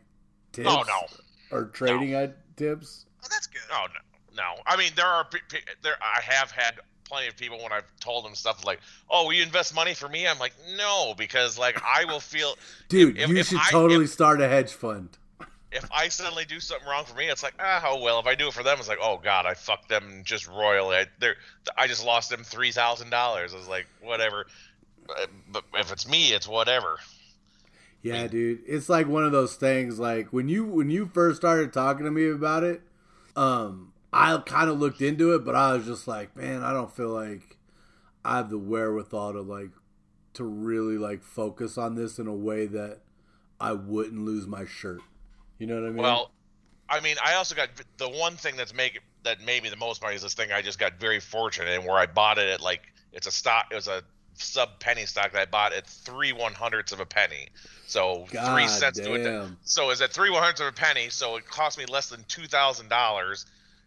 [0.52, 3.06] tips Oh no, or trading ad tips?
[3.24, 3.62] Oh, that's good.
[3.72, 3.88] oh
[4.36, 4.62] no, no.
[4.66, 5.96] I mean, there are pe- pe- there.
[6.02, 9.44] I have had plenty of people when I've told them stuff like, "Oh, will you
[9.44, 12.56] invest money for me?" I'm like, "No," because like I will feel,
[12.90, 15.18] Dude, if- you if should I- totally if- start a hedge fund.
[15.72, 18.20] if I suddenly do something wrong for me, it's like, ah, oh well.
[18.20, 20.98] If I do it for them, it's like, oh god, I fucked them just royally.
[20.98, 21.06] I,
[21.78, 23.54] I just lost them three thousand dollars.
[23.54, 24.48] I was like, whatever.
[25.08, 26.98] But, but if it's me, it's whatever.
[28.04, 28.62] Yeah, dude.
[28.68, 32.12] It's like one of those things like when you when you first started talking to
[32.12, 32.82] me about it,
[33.36, 36.92] um, I kind of looked into it, but I was just like, man, I don't
[36.92, 37.58] feel like
[38.26, 39.72] I have the wherewithal to like
[40.34, 43.00] to really like focus on this in a way that
[43.60, 45.02] I wouldn't lose my shirt.
[45.60, 45.98] You know what I mean?
[45.98, 46.32] Well,
[46.90, 50.02] I mean, I also got the one thing that's make that made me the most
[50.02, 52.62] money is this thing I just got very fortunate in where I bought it at
[52.62, 52.82] like
[53.14, 54.04] it's a stock it was a
[54.42, 57.48] sub penny stock that I bought at three one hundredths of a penny.
[57.88, 59.24] So three God cents to it.
[59.24, 59.58] damn.
[59.64, 61.10] So it's at three one hundredths of a penny.
[61.10, 63.46] So it cost me less than two thousand dollars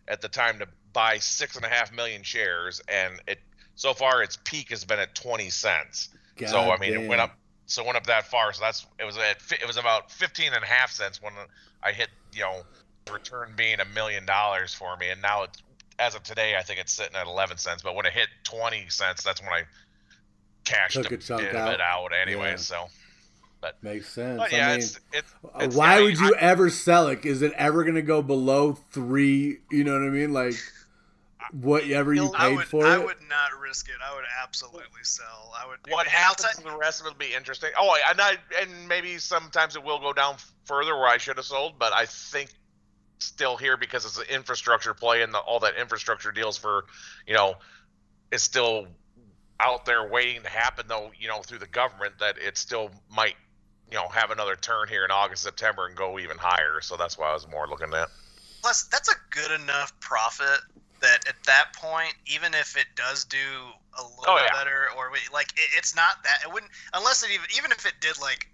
[0.08, 3.38] at the time to buy six and a half million shares, and it
[3.74, 6.08] so far its peak has been at twenty cents.
[6.46, 7.36] so I mean, it went up.
[7.66, 8.52] So it went up that far.
[8.52, 11.32] So that's it was at it was about fifteen and a half cents when
[11.82, 12.62] I hit you know
[13.12, 15.62] return being a million dollars for me, and now it's
[15.98, 17.82] as of today I think it's sitting at eleven cents.
[17.82, 19.62] But when it hit twenty cents, that's when I
[20.64, 21.68] cashed Took a a chunk out.
[21.68, 22.50] of it out anyway.
[22.50, 22.56] Yeah.
[22.56, 22.86] So
[23.60, 24.38] But Makes sense.
[24.38, 27.08] but yeah, I mean, it's, it's, uh, it's why yeah, would you I- ever sell
[27.08, 27.24] it?
[27.24, 29.60] Is it ever going to go below three?
[29.70, 30.32] You know what I mean?
[30.32, 30.54] Like
[31.52, 33.04] whatever you I paid would, for I it.
[33.04, 33.94] would not risk it.
[34.04, 35.52] I would absolutely sell.
[35.56, 35.78] I would.
[35.88, 37.70] what and I'll happens the rest of it will be interesting.
[37.78, 41.44] Oh, and I and maybe sometimes it will go down further where I should have
[41.46, 42.50] sold, but I think
[43.18, 46.84] still here because it's an infrastructure play and the, all that infrastructure deals for,
[47.26, 47.54] you know,
[48.32, 48.86] it's still
[49.60, 51.10] out there waiting to happen though.
[51.18, 53.34] You know, through the government that it still might,
[53.90, 56.80] you know, have another turn here in August, September, and go even higher.
[56.80, 58.08] So that's why I was more looking at.
[58.62, 60.60] Plus, that's a good enough profit
[61.00, 63.38] that at that point, even if it does do
[63.98, 64.58] a little Oh, bit yeah.
[64.58, 67.84] better, or we- like it, it's not that it wouldn't unless it even even if
[67.86, 68.48] it did like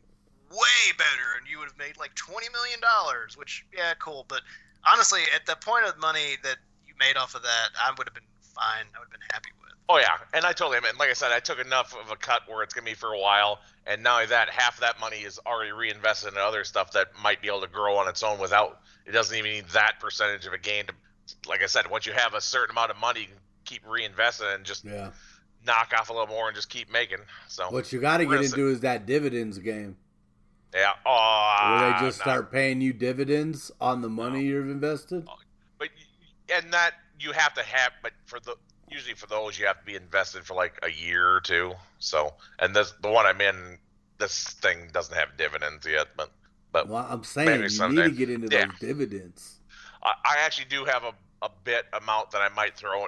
[0.51, 4.27] way better and you would have made like twenty million dollars, which yeah, cool.
[4.29, 4.43] But
[4.87, 8.15] honestly, at the point of money that you made off of that, I would have
[8.15, 8.87] been fine.
[8.95, 9.70] I would have been happy with.
[9.93, 10.77] Oh yeah, and I totally.
[10.77, 12.95] I mean, like I said, I took enough of a cut where it's gonna be
[12.95, 16.63] for a while, and now that, half of that money is already reinvested in other
[16.63, 18.83] stuff that might be able to grow on its own without.
[19.05, 20.93] It doesn't even need that percentage of a gain to.
[21.49, 24.55] Like I said, once you have a certain amount of money, you can keep reinvesting
[24.55, 25.11] and just yeah.
[25.67, 27.19] knock off a little more and just keep making.
[27.49, 29.97] So What you got to get into is that dividends game
[30.75, 32.25] yeah, oh, where they just no.
[32.25, 35.27] start paying you dividends on the money you've invested.
[35.79, 35.89] but
[36.55, 38.55] and that you have to have but for the
[38.91, 42.33] usually for those you have to be invested for like a year or two so
[42.59, 43.79] and this the one i'm in
[44.19, 46.31] this thing doesn't have dividends yet but
[46.73, 48.03] but Well, I'm saying Maybe you someday.
[48.05, 48.67] need to get into Yeah.
[48.67, 49.59] those dividends.
[50.05, 53.07] I, I actually do have a, a bit amount that i might throw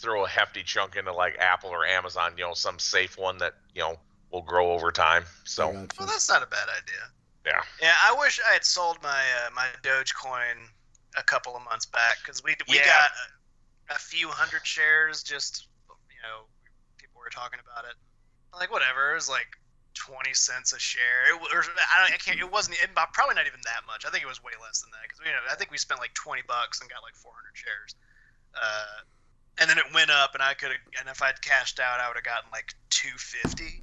[0.00, 3.54] throw a hefty chunk into like apple or amazon you know some safe one that
[3.74, 3.94] you know
[4.32, 5.86] will grow over time so gotcha.
[5.98, 7.04] Well, that's not a bad idea.
[7.46, 9.08] yeah Yeah, I wish I had sold my
[9.46, 10.56] uh, my Dogecoin
[11.16, 12.86] a couple of months back because we we Yeah.
[12.86, 13.10] got
[13.90, 15.22] a, few hundred shares.
[15.22, 15.66] Just
[16.08, 16.46] you know,
[16.98, 17.94] people were talking about it.
[18.56, 19.46] Like whatever, it was like
[19.94, 21.30] twenty cents a share.
[21.30, 22.38] It, wa- or, I, don't, I can't.
[22.38, 22.78] It wasn't.
[22.82, 24.04] It, probably not even that much.
[24.06, 26.00] I think it was way less than that because you know I think we spent
[26.00, 27.94] like twenty bucks and got like four hundred shares.
[28.54, 29.06] Uh,
[29.62, 30.82] and then it went up, and I could have.
[30.98, 33.82] And if I'd cashed out, I would have gotten like two fifty.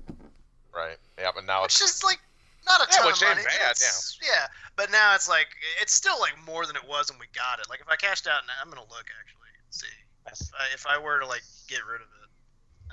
[0.75, 2.19] right yeah but now It's just like
[2.67, 3.47] not a Yeah, ton which of ain't money.
[3.47, 4.47] bad, It's- yeah.
[4.75, 5.47] But now it's like
[5.81, 7.69] it's still like more than it was when we got it.
[7.69, 9.36] Like if I cashed out now, I'm gonna look actually
[9.79, 9.87] see
[10.31, 12.29] if I, if I were to like get rid of it,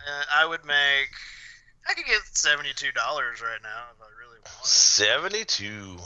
[0.09, 1.11] uh, I would make.
[1.89, 4.65] I could get seventy two dollars right now if I really want.
[4.67, 5.99] 72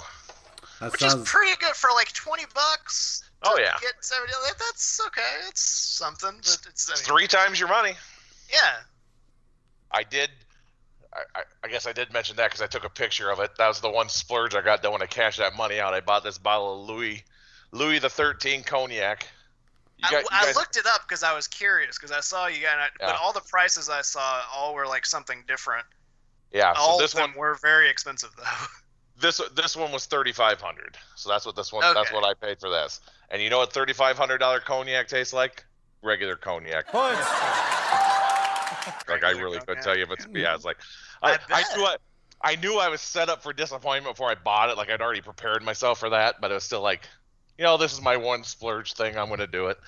[0.80, 3.22] That which sounds is pretty good for like twenty bucks.
[3.42, 3.74] to Oh, yeah.
[3.80, 4.32] Get seventy.
[4.58, 5.22] That's okay.
[5.48, 7.92] It's something, but it's I mean, three times your money
[8.52, 8.58] Yeah.
[9.92, 10.30] I did.
[11.14, 13.52] I, I, I guess I did mention that because I took a picture of it.
[13.56, 15.94] That was the one splurge I got done when I cashed that money out.
[15.94, 17.22] I bought this bottle of Louis
[17.72, 19.26] Louis the Thirteen cognac.
[19.98, 22.20] You I, got- you I guys- looked it up because I was curious because I
[22.20, 23.06] saw you got, Yeah.
[23.06, 25.84] but all the prices I saw all were like something different.
[26.52, 26.72] yeah.
[26.74, 28.66] So all this of them one, were very expensive though.
[29.20, 30.96] this this one was thirty five hundred.
[31.16, 31.82] So that's what this one.
[31.94, 33.00] That's what I paid for this.
[33.30, 35.64] And you know what thirty five hundred dollar cognac tastes like?
[36.02, 36.94] Regular cognac.
[39.08, 39.84] Like I really could cognac.
[39.84, 40.54] tell you if it's yeah.
[40.54, 40.76] It's like
[41.22, 41.96] I I, I, knew I,
[42.42, 44.76] I knew I was set up for disappointment before I bought it.
[44.76, 47.02] Like I'd already prepared myself for that, but it was still like,
[47.58, 49.18] you know, this is my one splurge thing.
[49.18, 49.78] I'm gonna do it.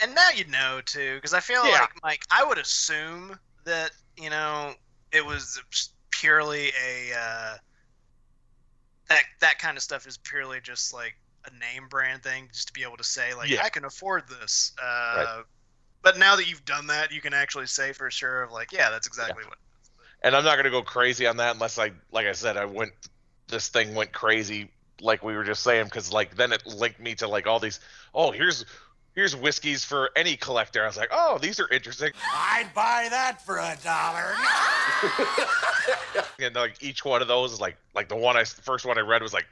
[0.00, 1.80] and now you know too, because I feel Yeah.
[1.80, 4.74] like Mike, I would assume that you know
[5.12, 5.60] it was
[6.10, 7.56] purely a uh,
[9.08, 11.14] that that kind of stuff is purely just like
[11.46, 13.62] a name brand thing, just to be able to say like Yeah.
[13.62, 14.72] I can afford this.
[14.82, 15.44] Uh, Right.
[16.02, 18.90] But now that you've done that, you can actually say for sure of like, yeah,
[18.90, 19.56] that's exactly what.
[20.22, 22.92] And I'm not gonna go crazy on that unless I, like I said, I went.
[23.48, 27.14] This thing went crazy, like we were just saying, because like then it linked me
[27.16, 27.80] to like all these.
[28.14, 28.64] Oh, here's
[29.14, 30.82] here's whiskeys for any collector.
[30.82, 32.10] I was like, oh, these are interesting.
[32.32, 34.34] I'd buy that for a dollar.
[36.40, 38.98] and like each one of those is like like the one I the first one
[38.98, 39.46] I read was like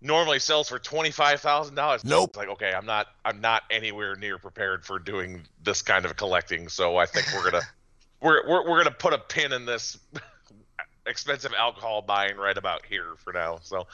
[0.00, 2.04] normally sells for twenty five thousand dollars.
[2.04, 2.30] Nope.
[2.30, 6.16] It's like okay, I'm not I'm not anywhere near prepared for doing this kind of
[6.16, 6.68] collecting.
[6.68, 7.64] So I think we're gonna
[8.20, 9.98] we're, we're we're gonna put a pin in this
[11.06, 13.58] expensive alcohol buying right about here for now.
[13.62, 13.86] So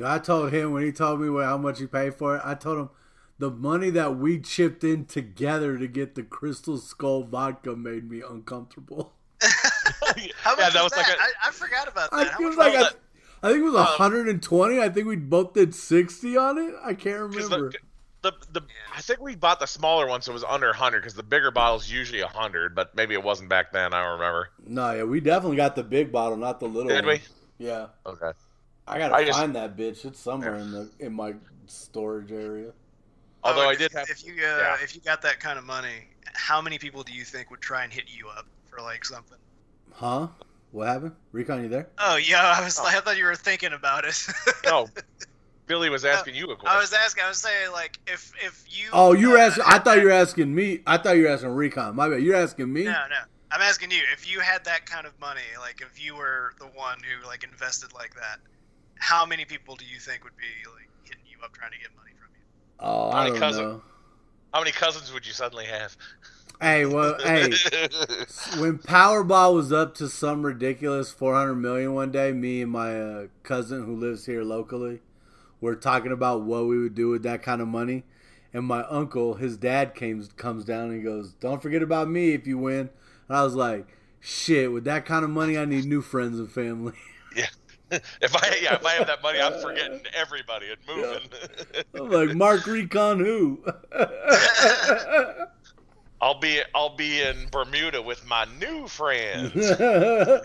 [0.00, 2.42] Dude, I told him when he told me what, how much he paid for it.
[2.42, 2.88] I told him
[3.38, 8.22] the money that we chipped in together to get the Crystal Skull vodka made me
[8.26, 9.12] uncomfortable.
[9.42, 12.30] How much yeah, was that was like a I, I forgot about I that.
[12.32, 14.80] How think it was much like was a, I think it was um, 120.
[14.80, 16.74] I think we both did 60 on it.
[16.82, 17.70] I can't remember.
[17.70, 17.78] the
[18.22, 18.62] the, the
[18.96, 21.50] I think we bought the smaller one, so it was under 100 because the bigger
[21.50, 23.92] bottle's usually 100, but maybe it wasn't back then.
[23.92, 24.48] I don't remember.
[24.66, 27.20] no, yeah, we definitely got the big bottle, not the little Did one.
[27.58, 27.66] we?
[27.66, 27.88] Yeah.
[28.06, 28.32] Okay.
[28.86, 30.04] I gotta I just- find that bitch.
[30.04, 31.34] It's somewhere in the in my
[31.66, 32.72] storage area.
[33.42, 34.76] Although Oh, I if- did have If you uh, yeah.
[34.82, 37.84] if you got that kind of money, how many people do you think would try
[37.84, 39.38] and hit you up for like something?
[39.92, 40.28] Huh?
[40.72, 41.12] What happened?
[41.32, 41.88] Recon, you there?
[41.98, 42.78] Oh yeah, I was.
[42.78, 44.26] I thought you were thinking about it.
[44.64, 44.88] No,
[45.66, 46.76] Billy was asking you a question.
[46.76, 47.24] I was asking.
[47.24, 48.88] I was saying like if if you.
[48.92, 49.64] Oh, you were uh, asking.
[49.66, 50.80] I thought you were asking me.
[50.86, 51.96] I thought you were asking Recon.
[51.96, 52.22] My bad.
[52.22, 52.84] You're asking me.
[52.84, 53.16] No, no.
[53.52, 56.66] I'm asking you if you had that kind of money, like if you were the
[56.66, 58.38] one who like invested like that,
[59.00, 61.88] how many people do you think would be like hitting you up trying to get
[61.96, 62.44] money from you?
[62.78, 63.82] Oh, How I many don't cousin- know.
[64.54, 65.96] How many cousins would you suddenly have?
[66.60, 67.44] Hey, well, hey,
[68.58, 73.26] when Powerball was up to some ridiculous 400 million one day, me and my uh,
[73.42, 75.00] cousin who lives here locally
[75.60, 78.04] were talking about what we would do with that kind of money.
[78.52, 82.46] And my uncle, his dad came comes down and goes, "Don't forget about me if
[82.46, 82.90] you win."
[83.28, 83.86] And I was like,
[84.18, 86.94] "Shit, with that kind of money, I need new friends and family."
[87.90, 87.98] Yeah.
[88.22, 91.28] If I yeah, if I have that money, I'm forgetting everybody and moving.
[91.94, 93.64] I'm like, "Mark Recon who?"
[96.20, 99.54] I'll be I'll be in Bermuda with my new friends.
[99.80, 100.40] my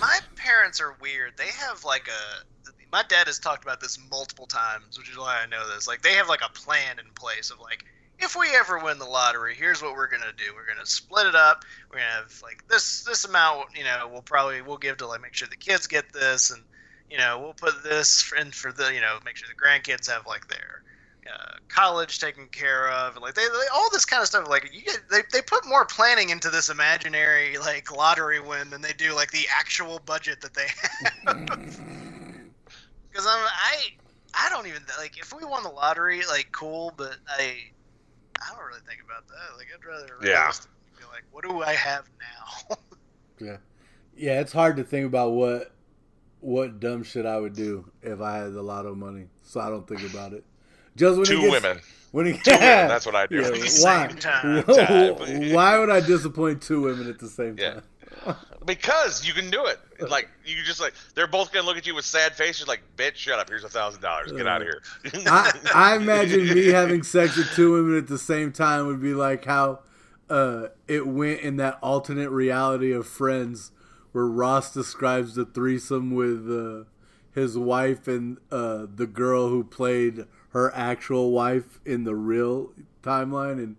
[0.00, 1.34] my parents are weird.
[1.36, 2.44] They have like a.
[2.92, 5.86] My dad has talked about this multiple times, which is why I know this.
[5.86, 7.84] Like they have like a plan in place of like
[8.18, 10.44] if we ever win the lottery, here's what we're gonna do.
[10.54, 11.64] We're gonna split it up.
[11.90, 13.68] We're gonna have like this this amount.
[13.76, 16.62] You know, we'll probably we'll give to like make sure the kids get this, and
[17.10, 20.26] you know we'll put this in for the you know make sure the grandkids have
[20.26, 20.82] like their
[21.32, 24.48] uh, college taken care of, and like they, they all this kind of stuff.
[24.48, 28.80] Like you get, they they put more planning into this imaginary like lottery win than
[28.80, 30.66] they do like the actual budget that they
[31.26, 31.36] have.
[33.10, 33.76] Because I'm I
[34.34, 37.56] I don't even like if we won the lottery, like cool, but I
[38.42, 39.56] I don't really think about that.
[39.56, 40.52] Like I'd rather Yeah.
[40.98, 42.76] be like, what do I have now?
[43.38, 43.58] Yeah,
[44.16, 44.40] yeah.
[44.40, 45.70] It's hard to think about what
[46.40, 49.26] what dumb shit I would do if I had a lot of money.
[49.42, 50.42] So I don't think about it.
[50.96, 51.80] Just when Two it gets, women.
[52.12, 52.60] When it, Two women.
[52.88, 53.36] That's what I do.
[53.42, 54.08] Yeah, At the why?
[54.08, 54.64] same time.
[54.64, 55.52] Time.
[55.52, 57.82] why would I disappoint two women at the same time?
[58.26, 58.34] Yeah.
[58.66, 59.78] Because you can do it.
[60.10, 63.14] Like you just like they're both gonna look at you with sad faces, like bitch,
[63.14, 63.48] shut up.
[63.48, 64.32] Here's a thousand dollars.
[64.32, 64.82] Get out of here.
[65.26, 69.14] I, I imagine me having sex with two women at the same time would be
[69.14, 69.80] like how
[70.28, 73.70] uh, it went in that alternate reality of Friends,
[74.12, 76.84] where Ross describes the threesome with uh,
[77.32, 83.62] his wife and uh, the girl who played her actual wife in the real timeline,
[83.62, 83.76] and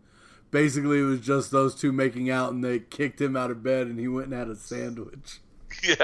[0.51, 3.87] basically it was just those two making out, and they kicked him out of bed,
[3.87, 5.39] and he went and had a sandwich.
[5.83, 5.97] yeah.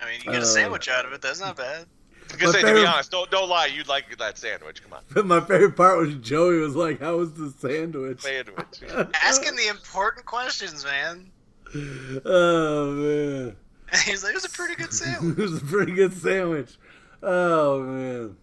[0.00, 1.22] I mean, you get Uh, a sandwich out of it.
[1.22, 1.86] That's not bad.
[2.28, 3.66] Because say, to be honest, don't don't lie.
[3.66, 4.82] You'd like that sandwich.
[4.82, 8.82] Come on, But my favorite part was Joey was like, "How was the sandwich?" sandwich.
[9.22, 11.30] Asking the important questions, man.
[12.24, 13.56] Oh man.
[14.04, 15.36] He's like, it was a pretty good it sandwich.
[15.36, 16.76] was a pretty good sandwich.
[17.22, 18.36] Oh man,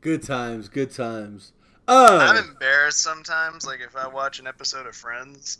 [0.00, 1.52] good times, good times.
[1.90, 5.58] I'm Uh, embarrassed sometimes, like if I watch an episode of Friends,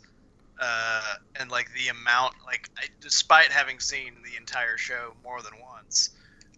[0.59, 5.53] uh, and like the amount, like I, despite having seen the entire show more than
[5.61, 6.11] once,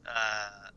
[0.07, 0.67] uh,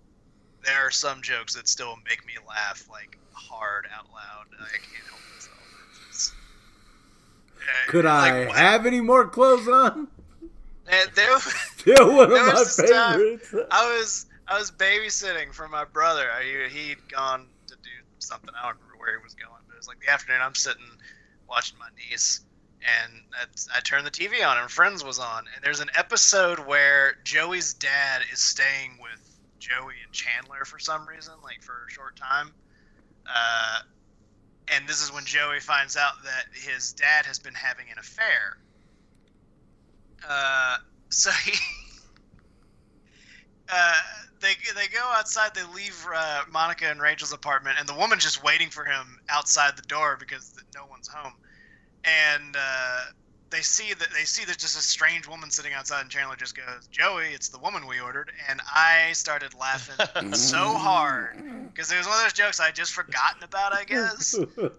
[0.65, 4.47] there are some jokes that still make me laugh like hard out loud.
[4.61, 6.33] I can't help myself.
[7.61, 10.09] Uh, could I what- have any more clothes on?
[10.91, 13.55] uh, there- Still one of my this time- favorites.
[13.71, 16.31] I was I was babysitting for my brother.
[16.31, 17.91] I, he'd gone to do
[18.21, 18.51] something.
[18.57, 20.41] I don't where he was going, but it was like the afternoon.
[20.43, 20.83] I'm sitting
[21.49, 22.41] watching my niece,
[22.83, 23.13] and
[23.75, 25.45] I turned the TV on, and Friends was on.
[25.55, 31.07] And there's an episode where Joey's dad is staying with Joey and Chandler for some
[31.07, 32.53] reason, like for a short time.
[33.27, 33.79] Uh,
[34.69, 38.59] and this is when Joey finds out that his dad has been having an affair.
[40.29, 40.77] Uh,
[41.11, 41.53] so he.
[43.69, 44.01] Uh,
[44.41, 45.55] they they go outside.
[45.55, 49.77] They leave uh, Monica and Rachel's apartment, and the woman's just waiting for him outside
[49.77, 51.33] the door because no one's home.
[52.05, 53.01] And uh,
[53.51, 56.57] they see that they see there's just a strange woman sitting outside, and Chandler just
[56.57, 61.37] goes, "Joey, it's the woman we ordered." And I started laughing so hard
[61.73, 64.35] because it was one of those jokes I would just forgotten about, I guess.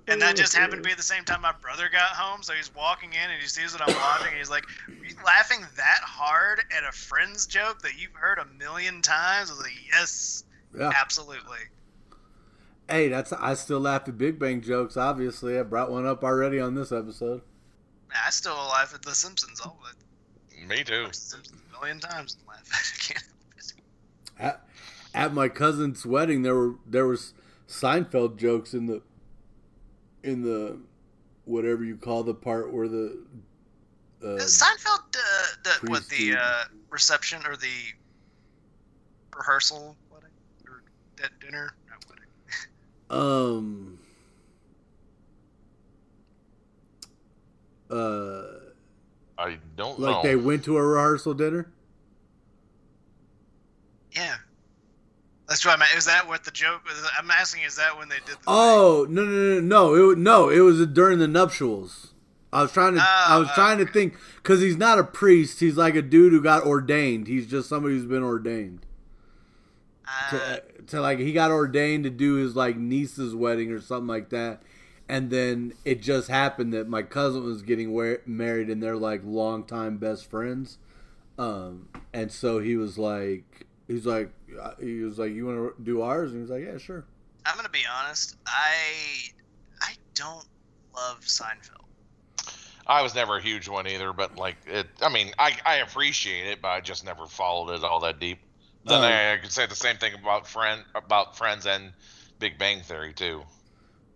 [0.07, 2.53] And that just happened to be at the same time my brother got home, so
[2.53, 5.59] he's walking in and he sees what I'm watching, and he's like, Are you laughing
[5.77, 9.49] that hard at a friend's joke that you've heard a million times?
[9.49, 10.43] I was like, Yes,
[10.77, 10.91] Yeah.
[10.93, 11.59] absolutely.
[12.89, 14.95] Hey, that's I still laugh at Big Bang jokes.
[14.97, 17.41] Obviously, I brought one up already on this episode.
[18.25, 21.07] I still laugh at The Simpsons all the Me too.
[21.11, 22.79] Simpsons a million times and laugh at
[23.11, 23.13] it.
[23.13, 23.73] I can't help it.
[24.39, 24.67] At,
[25.13, 27.33] at my cousin's wedding, there were there was
[27.67, 29.01] Seinfeld jokes in the
[30.23, 30.79] in the
[31.45, 33.17] whatever you call the part where the
[34.23, 37.93] uh, Seinfeld, uh, the, what, the uh, reception or the
[39.35, 40.29] rehearsal wedding?
[40.67, 40.81] Or
[41.17, 41.73] that dinner?
[41.89, 42.25] Not wedding.
[43.09, 43.99] um
[47.89, 48.43] uh
[49.37, 50.23] I don't Like know.
[50.23, 51.71] they went to a rehearsal dinner.
[54.11, 54.35] Yeah.
[55.47, 55.91] That's what I meant.
[55.95, 56.83] Is that what the joke?
[56.85, 57.09] was?
[57.17, 57.63] I'm asking.
[57.63, 58.35] Is that when they did?
[58.35, 59.95] The Oh no no no no!
[59.95, 62.13] It, wa- no, it was during the nuptials.
[62.51, 65.59] I was trying to I was Oh, trying to think because he's not a priest.
[65.61, 67.27] He's like a dude who got ordained.
[67.27, 68.85] He's just somebody who's been ordained.
[70.05, 74.07] Uh, to, to like he got ordained to do his like niece's wedding or something
[74.07, 74.61] like that
[75.09, 79.21] and then it just happened that my cousin was getting wa- married and they're like
[79.23, 80.77] longtime best friends
[81.37, 84.31] um and so he was like he's like
[84.61, 87.05] uh, he was like you want to do ours and he was like yeah sure
[87.45, 88.35] I'm gonna be honest.
[88.45, 89.29] I
[89.81, 90.45] I don't
[90.95, 91.85] love Seinfeld.
[92.85, 94.87] I was never a huge one either, but like it.
[95.01, 98.39] I mean, I I appreciate it, but I just never followed it all that deep.
[98.83, 101.93] Then Um, I, I could say the same thing about friend about Friends and
[102.39, 103.43] Big Bang Theory too.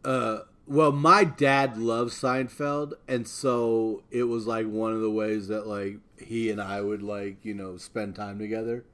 [0.04, 5.48] uh well my dad loves seinfeld and so it was like one of the ways
[5.48, 8.86] that like he and i would like you know spend time together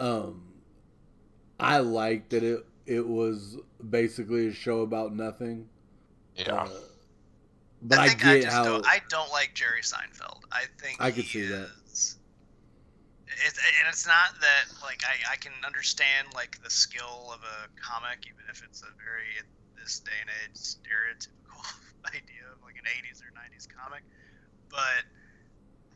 [0.00, 0.42] um
[1.60, 3.56] i liked that it it was
[3.88, 5.68] basically a show about nothing
[6.34, 6.68] Yeah, uh,
[7.82, 10.40] but i, think I, get just how don't, I don't like Jerry Seinfeld.
[10.50, 11.70] I think I could he see that.
[13.44, 17.68] It, and it's not that like I, I can understand like the skill of a
[17.80, 19.46] comic, even if it's a very in
[19.82, 21.58] this day and age stereotypical
[22.14, 24.02] idea of like an '80s or '90s comic.
[24.70, 25.04] But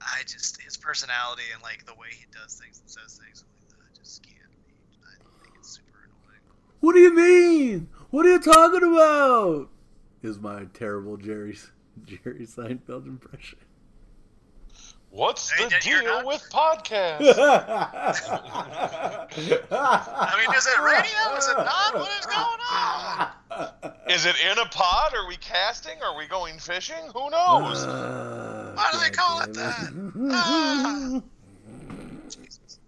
[0.03, 3.89] I just his personality and like the way he does things and says things, I
[3.97, 4.37] just can't.
[4.66, 4.74] Be,
[5.05, 5.14] I
[5.45, 6.43] think it's super annoying.
[6.80, 9.68] what do you mean what are you talking about
[10.22, 11.57] is my terrible jerry
[12.05, 13.59] jerry seinfeld impression
[15.11, 17.37] what's Hey, the deal not- with podcasts?
[19.70, 21.37] I mean, is it radio?
[21.39, 21.95] Is it not?
[21.95, 22.65] What is going on?
[24.09, 25.14] Is it in a pod?
[25.14, 26.00] Are we casting?
[26.02, 27.04] Are we going fishing?
[27.14, 27.84] Who knows?
[27.84, 29.92] Uh, Why do they call it that?
[30.32, 31.20] Ah.
[32.28, 32.78] Jesus.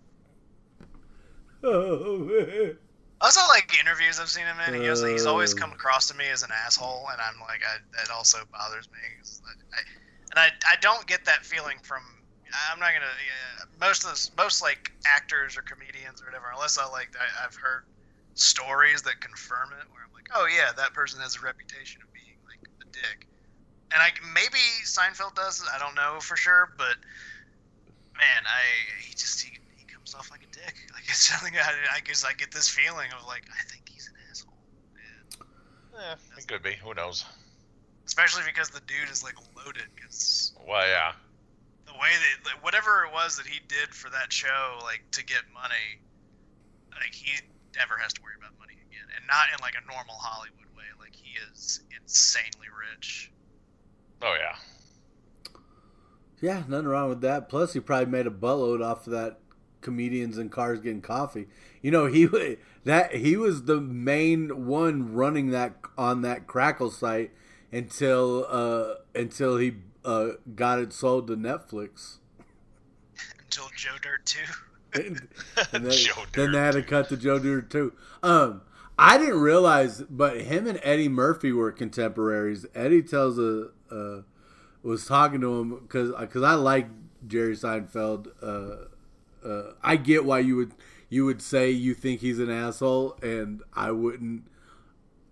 [1.63, 2.77] Oh, man.
[3.21, 5.59] Also, like interviews I've seen him in, he he's always Uh.
[5.59, 8.99] come across to me as an asshole, and I'm like, I, that also bothers me.
[9.45, 9.81] I, I,
[10.31, 12.03] and I, I don't get that feeling from.
[12.73, 13.07] I'm not gonna.
[13.07, 17.45] Yeah, most of this, most like actors or comedians or whatever, unless I like, I,
[17.45, 17.85] I've heard
[18.41, 22.13] stories that confirm it, where I'm like, oh yeah, that person has a reputation of
[22.13, 23.27] being like a dick,
[23.93, 25.63] and I maybe Seinfeld does.
[25.75, 26.97] I don't know for sure, but
[28.17, 28.63] man, I
[29.03, 30.75] he just he, he comes off like a dick.
[30.95, 34.09] Like it's something I, I guess I get this feeling of like I think he's
[34.09, 34.53] an asshole,
[35.95, 36.75] Yeah, it could be.
[36.83, 37.25] Who knows?
[38.07, 39.85] especially because the dude is like loaded.
[39.95, 41.13] Because Well, yeah.
[41.87, 45.25] the way that like, whatever it was that he did for that show, like to
[45.25, 46.01] get money,
[46.93, 47.39] like he
[47.77, 50.85] never has to worry about money again, and not in like a normal Hollywood way.
[50.99, 53.31] Like he is insanely rich.
[54.23, 54.57] Oh yeah.
[56.41, 57.49] Yeah, nothing wrong with that.
[57.49, 59.41] Plus, he probably made a buttload off of that
[59.81, 61.49] comedians and cars getting coffee.
[61.83, 62.29] You know, he
[62.85, 67.33] that he was the main one running that on that Crackle site
[67.73, 72.19] until uh until he uh got it sold to Netflix.
[73.41, 74.41] Until Joe Dirt 2.
[74.95, 75.29] And,
[75.73, 77.93] then, Joe then they had to cut to Joe Dirt 2.
[78.23, 78.63] Um,
[78.99, 82.67] I didn't realize, but him and Eddie Murphy were contemporaries.
[82.75, 84.23] Eddie tells a uh,
[84.83, 86.89] was talking to him because because I like
[87.27, 88.29] Jerry Seinfeld.
[88.43, 90.73] Uh, uh, I get why you would
[91.09, 94.45] you would say you think he's an asshole, and I wouldn't.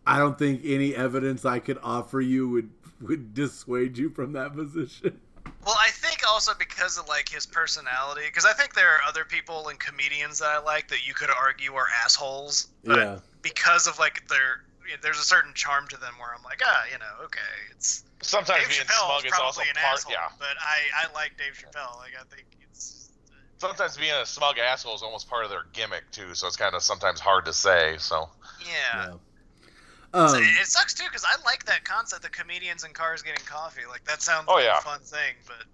[0.07, 4.54] I don't think any evidence I could offer you would would dissuade you from that
[4.54, 5.20] position.
[5.64, 5.90] Well, I
[6.27, 10.39] also because of like his personality, because I think there are other people and comedians
[10.41, 13.18] that I like that you could argue are assholes, but Yeah.
[13.43, 14.64] because of like their,
[15.03, 17.41] there's a certain charm to them where I'm like, ah, you know, okay,
[17.72, 19.95] it's Sometimes Dave being Chappelle smug is is also probably an part.
[19.99, 20.29] asshole, Yeah.
[20.39, 21.97] but I I like Dave Chappelle.
[21.99, 23.11] Like I think it's
[23.59, 26.35] Sometimes being a smug asshole is almost part of their gimmick too.
[26.35, 27.97] So it's kind of sometimes hard to say.
[27.99, 28.29] So
[28.61, 29.09] yeah.
[29.09, 29.14] Yeah.
[30.12, 33.22] Um, So it, it sucks too because I like that concept, the comedians in cars
[33.22, 33.83] getting coffee.
[33.89, 34.79] Like that sounds Oh, like yeah.
[34.79, 35.66] a fun thing, but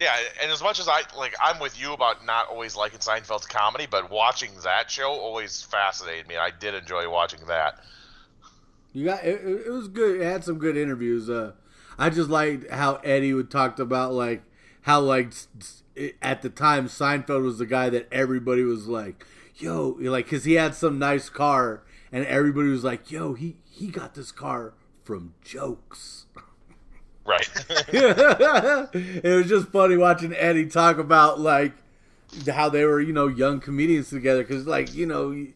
[0.00, 3.46] yeah, and as much as I like, I'm with you about not always liking Seinfeld's
[3.46, 6.36] comedy, but watching that show always fascinated me.
[6.36, 7.80] I did enjoy watching that.
[8.92, 10.20] You got it, it was good.
[10.20, 11.28] It had some good interviews.
[11.28, 11.52] Uh,
[11.98, 14.42] I just liked how Eddie would talked about like
[14.82, 15.32] how like
[16.22, 19.26] at the time Seinfeld was the guy that everybody was like,
[19.56, 21.82] "Yo," like because he had some nice car,
[22.12, 26.26] and everybody was like, "Yo, he he got this car from jokes."
[27.28, 27.48] Right.
[27.92, 31.72] it was just funny watching Eddie talk about like
[32.50, 35.46] how they were, you know, young comedians together because, like, you know,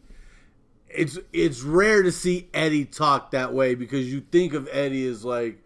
[0.87, 5.25] it's it's rare to see Eddie talk that way because you think of Eddie as
[5.25, 5.57] like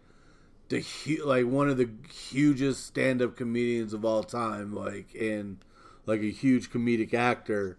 [0.70, 5.58] the hu- like one of the hugest stand-up comedians of all time, like and
[6.06, 7.76] like a huge comedic actor,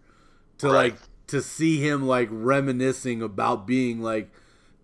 [0.59, 0.73] to Right.
[0.93, 0.95] like
[1.27, 4.31] to see him like reminiscing about being like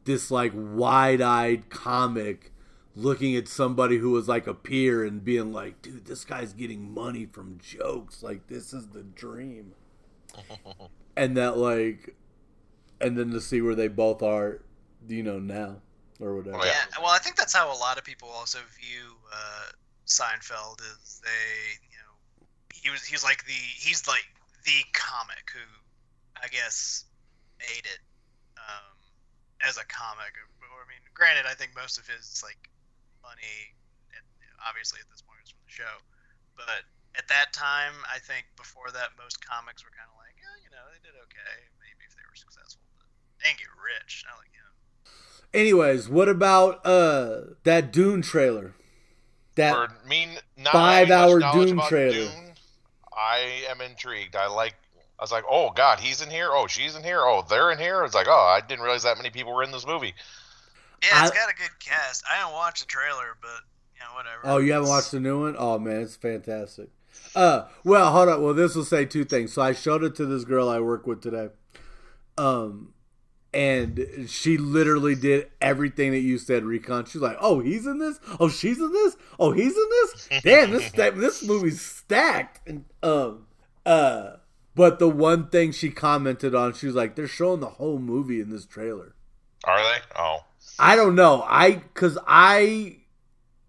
[0.06, 2.52] this like wide-eyed comic
[2.96, 6.93] looking at somebody who was like a peer and being like dude this guy's getting
[6.93, 9.74] money from jokes like this is the dream
[11.18, 12.16] and that like
[13.02, 14.62] and then to see where they both are
[15.08, 15.76] you know now
[16.20, 16.72] or whatever Oh, yeah.
[16.72, 19.72] Yeah, well, I think that's how a lot of people also view uh,
[20.08, 20.80] Seinfeld.
[20.82, 24.26] Is they, you know, he was he's like the he's like
[24.64, 25.60] the comic who,
[26.41, 27.06] I guess,
[27.60, 28.00] made it
[28.58, 28.96] um,
[29.68, 30.34] as a comic.
[30.62, 32.70] Or, I mean, granted, I think most of his like
[33.26, 33.73] money,
[34.13, 34.21] and
[34.61, 35.95] obviously at this point, it's from the show,
[36.53, 36.86] but
[37.17, 40.69] at that time, I think before that, most comics were kind of like, yeah, you
[40.69, 43.09] know, they did okay, maybe if they were successful, but
[43.41, 44.21] they didn't get rich.
[44.30, 44.69] Not like him.
[45.57, 48.78] anyways what about uh that dune trailer
[49.55, 49.88] that For
[50.57, 52.11] not five-hour knowledge Dune trailer.
[52.11, 52.53] Dune,
[53.15, 54.36] I am intrigued.
[54.36, 54.76] I like.
[55.17, 56.49] I was like, oh god, he's in here.
[56.51, 57.19] Oh, she's in here.
[57.21, 58.03] Oh, they're in here.
[58.03, 60.13] It's like, oh, I didn't realize that many people were in this movie.
[61.04, 62.24] Yeah, it's I- got a good cast.
[62.32, 63.62] I didn't watch the trailer, but
[63.96, 64.41] you know, whatever.
[64.43, 65.56] Oh, you haven't watched the new one?
[65.58, 66.89] Oh man, it's fantastic.
[67.36, 68.41] Uh, well, hold on.
[68.41, 69.54] Well, this will say two things.
[69.54, 71.50] So I showed it to this girl I work with today.
[72.38, 72.93] Um,
[73.54, 77.06] and she literally did everything that you said, Recon.
[77.06, 78.20] She's like, "Oh, he's in this.
[78.39, 79.16] Oh, she's in this.
[79.39, 80.41] Oh, he's in this.
[80.43, 83.48] Damn, this this movie's stacked." And um,
[83.86, 84.34] uh,
[84.76, 88.41] but the one thing she commented on, she was like, "They're showing the whole movie
[88.41, 89.16] in this trailer."
[89.64, 90.00] Are they?
[90.18, 90.43] Oh,
[90.80, 91.43] I don't know.
[91.47, 92.97] I cuz I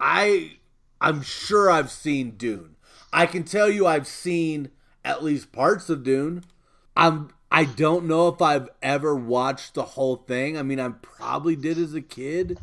[0.01, 0.57] I
[1.01, 2.77] I'm sure I've seen Dune.
[3.13, 4.71] I can tell you I've seen
[5.05, 6.45] at least parts of Dune.
[6.97, 10.59] I'm I don't know if I've ever watched the whole thing.
[10.59, 12.59] I mean, I probably did as a kid.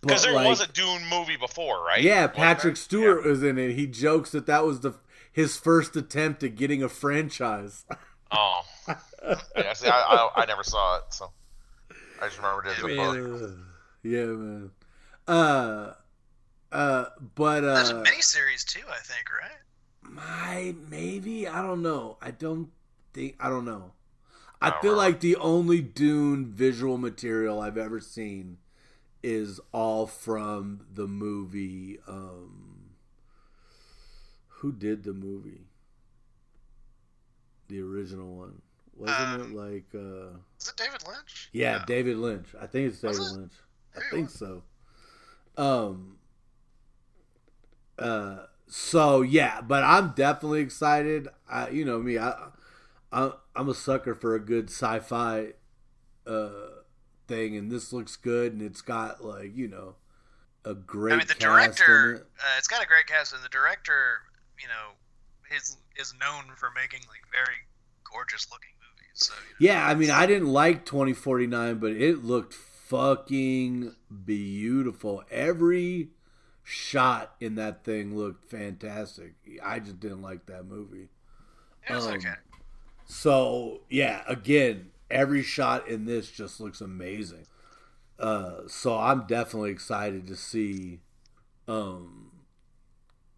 [0.00, 2.02] because there like, was a Dune movie before, right?
[2.02, 2.76] yeah, Patrick?
[2.76, 3.30] Stewart Yeah.
[3.30, 3.72] was in it.
[3.74, 4.94] He jokes that that was the
[5.32, 7.84] his first attempt at getting a franchise.
[8.30, 8.60] Oh,
[9.56, 9.72] yeah.
[9.72, 11.32] See, I, I, I never saw it, so
[12.20, 13.16] I just remembered it as a book.
[14.08, 14.70] Yeah, man.
[15.26, 15.92] Uh,
[16.72, 17.04] uh,
[17.34, 19.58] but uh, There's a miniseries too, I think, right?
[20.02, 22.16] My maybe I don't know.
[22.22, 22.70] I don't
[23.12, 23.92] think I don't know.
[24.62, 28.58] I don't feel like the only Dune visual material I've ever seen
[29.22, 31.98] is all from the movie.
[32.08, 32.90] Um,
[34.48, 35.66] who did the movie?
[37.68, 38.62] The original one
[38.96, 39.86] wasn't Um, it like?
[39.94, 41.50] uh Is it David Lynch?
[41.52, 42.48] Yeah, David Lynch.
[42.60, 43.32] I think it's David it?
[43.38, 43.52] Lynch.
[43.96, 44.62] I think so.
[45.56, 46.18] Um.
[47.98, 48.38] Uh.
[48.68, 51.28] So yeah, but I'm definitely excited.
[51.50, 52.34] I, you know me, I,
[53.10, 55.52] I I'm a sucker for a good sci-fi,
[56.26, 56.50] uh,
[57.26, 59.94] thing, and this looks good, and it's got like you know,
[60.64, 61.14] a great.
[61.14, 62.14] I mean, the director.
[62.14, 62.20] it.
[62.38, 64.18] Uh, it's got a great cast, and the director,
[64.60, 67.56] you know, is is known for making like very
[68.10, 69.12] gorgeous looking movies.
[69.14, 72.54] So you know, Yeah, I mean, I didn't like 2049, but it looked
[72.88, 75.22] fucking beautiful.
[75.30, 76.08] Every
[76.64, 79.34] shot in that thing looked fantastic.
[79.62, 81.08] I just didn't like that movie.
[81.88, 82.34] it was um, okay.
[83.04, 87.46] So, yeah, again, every shot in this just looks amazing.
[88.18, 91.00] Uh, so I'm definitely excited to see
[91.66, 92.32] um,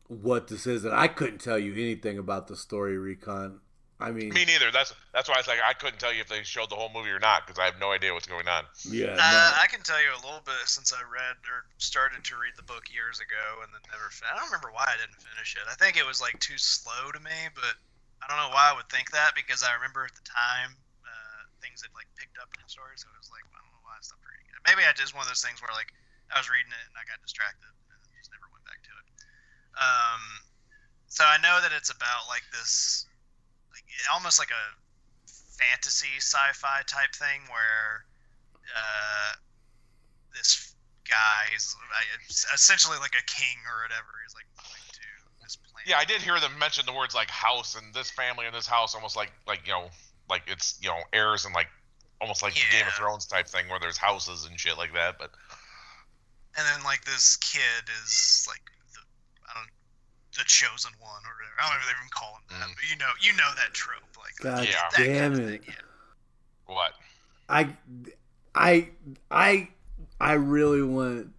[0.07, 0.85] what this is.
[0.85, 3.61] And I couldn't tell you anything about the story, Recon.
[4.01, 4.71] I mean, Me neither.
[4.71, 6.89] That's that's why I was like, I couldn't tell you if they showed the whole
[6.93, 8.65] movie or not because I have no idea what's going on.
[8.89, 9.61] yeah, Uh, no.
[9.61, 12.65] I can tell you a little bit since I read or started to read the
[12.65, 14.09] book years ago and then never.
[14.09, 15.67] Fin- I don't remember why I didn't finish it.
[15.69, 17.75] I think it was like too slow to me, but
[18.23, 21.41] I don't know why I would think that because I remember at the time uh,
[21.61, 23.85] things had like picked up in the story, so it was like I don't know
[23.85, 24.61] why I stopped reading it.
[24.65, 25.91] Maybe I just one of those things where like
[26.31, 29.07] I was reading it and I got distracted and just never went back to it.
[29.81, 30.23] Um,
[31.11, 33.10] so I know that it's about like this, like
[34.13, 34.65] almost like a
[35.27, 38.05] fantasy sci-fi type thing where
[38.77, 39.33] uh,
[40.35, 40.75] this
[41.09, 41.77] guy is
[42.55, 44.09] essentially like a king or whatever.
[44.25, 45.07] He's like moving to
[45.43, 45.89] this planet.
[45.89, 48.67] Yeah, I did hear them mention the words like house and this family and this
[48.67, 49.91] house, almost like like you know,
[50.29, 51.69] like it's you know heirs and like
[52.21, 55.19] almost like the Game of Thrones type thing where there's houses and shit like that.
[55.19, 55.31] But
[56.57, 58.80] and then like this kid is like the I don't
[60.37, 61.57] the chosen one or whatever.
[61.59, 62.75] I don't know if they even call him that, Mm.
[62.77, 64.03] but you know you know that trope.
[64.19, 64.73] Like God Yeah.
[64.73, 65.65] that kind damn of it.
[65.65, 65.75] thing, yeah.
[66.67, 66.93] what?
[67.49, 67.77] I,
[68.55, 68.89] I,
[69.31, 69.69] I,
[70.21, 71.33] I really want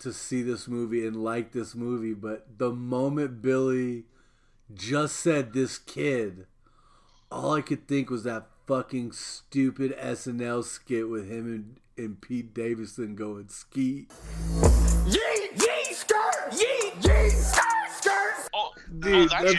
[0.00, 4.04] to see this movie and like this movie, but the moment Billy
[4.72, 6.46] just said this kid,
[7.30, 12.52] all I could think was that fucking stupid SNL skit with him and, and Pete
[12.54, 14.06] Davidson going ski.
[15.06, 15.56] Yeet!
[19.00, 19.54] Dude, that's,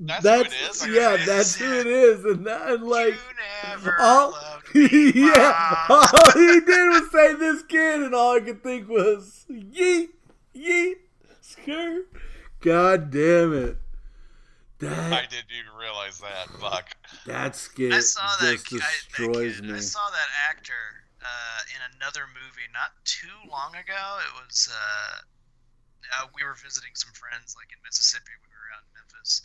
[0.00, 0.96] that's, that's, that's, who it is.
[0.96, 4.32] yeah, it that's who it is, and that, and like, you never all,
[4.74, 5.12] me.
[5.14, 10.08] yeah, all he did was say this kid, and all I could think was yeet,
[10.56, 10.94] yeet,
[11.40, 12.06] skirt.
[12.60, 13.76] God damn it,
[14.82, 16.48] I didn't even realize that.
[16.60, 16.96] Fuck.
[17.26, 19.68] that skit I saw that, just guy- that destroys kid.
[19.68, 19.74] me.
[19.76, 20.72] I saw that actor
[21.22, 24.18] uh, in another movie not too long ago.
[24.26, 25.18] It was uh,
[26.18, 28.32] uh, we were visiting some friends like in Mississippi.
[28.40, 29.42] When we were out in Memphis,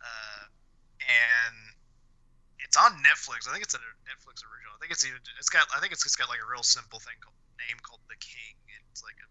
[0.00, 0.44] uh,
[1.02, 1.56] and
[2.60, 3.48] it's on Netflix.
[3.48, 4.76] I think it's a Netflix original.
[4.76, 7.00] I think it's even it's got I think it's just got like a real simple
[7.00, 8.56] thing called name called The King.
[8.92, 9.28] It's like a,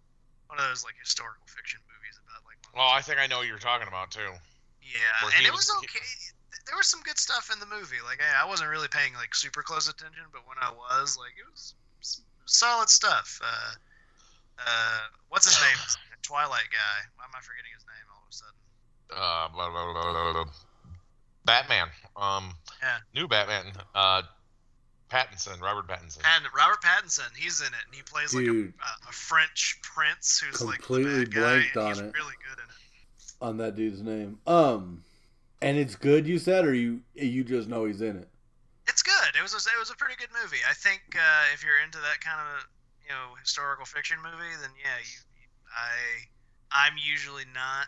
[0.49, 2.57] one of those like historical fiction movies about like.
[2.73, 4.31] Well, I think I know what you're talking about too.
[4.81, 6.05] yeah, and it was was- okay.
[6.67, 7.99] There was some good stuff in the movie.
[8.05, 11.33] Like I, I wasn't really paying like super close attention, but when I was, like
[11.33, 11.73] it was
[12.45, 13.39] solid stuff.
[13.43, 13.73] Uh,
[14.61, 15.79] uh, what's his name?
[16.21, 16.97] The Twilight guy.
[17.15, 18.59] Why am I forgetting his name all of a sudden?
[19.09, 20.51] Uh, blah, blah, blah, blah, blah.
[21.45, 21.87] Batman.
[22.15, 22.97] Um, Yeah.
[23.15, 23.73] new Batman.
[23.95, 24.21] Uh,
[25.09, 26.19] Pattinson, Robert Pattinson.
[26.23, 30.39] And Robert Pattinson, he's in it, and he plays like a, a, a French prince
[30.39, 32.13] who's Completely like the bad guy, blanked on he's it.
[32.15, 33.33] really good in it.
[33.41, 34.37] on that dude's name.
[34.47, 35.03] Um,
[35.61, 36.25] and it's good.
[36.27, 38.29] You said, or you you just know he's in it.
[38.87, 39.35] It's good.
[39.37, 40.57] It was a, it was a pretty good movie.
[40.69, 42.65] I think uh, if you're into that kind of
[43.03, 45.30] you know historical fiction movie, then yeah, you, you
[45.75, 46.27] I
[46.71, 47.87] I'm usually not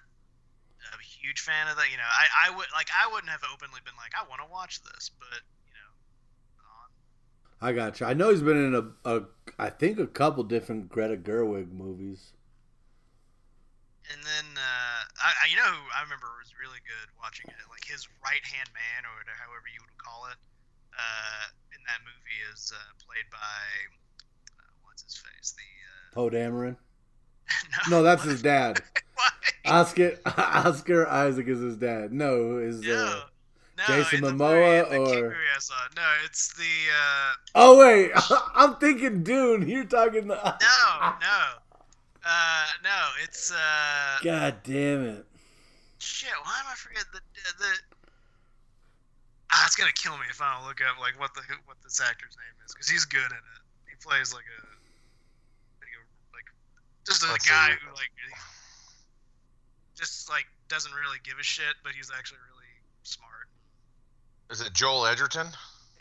[0.93, 1.89] a huge fan of that.
[1.91, 4.51] You know, I, I would like I wouldn't have openly been like I want to
[4.51, 5.91] watch this, but you know,
[6.67, 6.89] on.
[7.69, 8.05] I got you.
[8.05, 9.23] I know he's been in a, a
[9.59, 12.33] I think a couple different Greta Gerwig movies.
[14.11, 17.87] And then uh, I, you know who I remember was really good watching it, like
[17.87, 20.35] his right hand man or whatever- however you would call it.
[20.93, 23.63] Uh, in that movie is uh, played by
[24.59, 26.75] uh, what's his face the uh, Poe Dameron.
[27.89, 28.81] No, No, that's his dad.
[29.65, 32.11] Oscar Oscar Isaac is his dad.
[32.11, 33.21] No, is No, uh,
[33.77, 35.35] no, Jason Momoa the or-
[35.95, 38.11] No, it's the uh, Oh wait,
[38.55, 39.67] I'm thinking Dune.
[39.67, 40.35] You're talking the.
[40.35, 41.43] no, no,
[42.25, 43.09] uh, no.
[43.23, 45.25] It's uh, God damn it!
[45.99, 46.31] shit.
[46.43, 47.21] Why am I forgetting the
[47.59, 47.71] the?
[49.51, 52.01] Ah, it's gonna kill me if I don't look up like what the what this
[52.01, 53.61] actor's name is because he's good in it.
[53.87, 54.72] He plays like a like, a, like
[57.05, 57.77] just a Let's guy see.
[57.85, 58.09] who like
[59.95, 62.71] just like doesn't really give a shit, but he's actually really
[63.03, 63.47] smart.
[64.51, 65.47] Is it Joel Edgerton?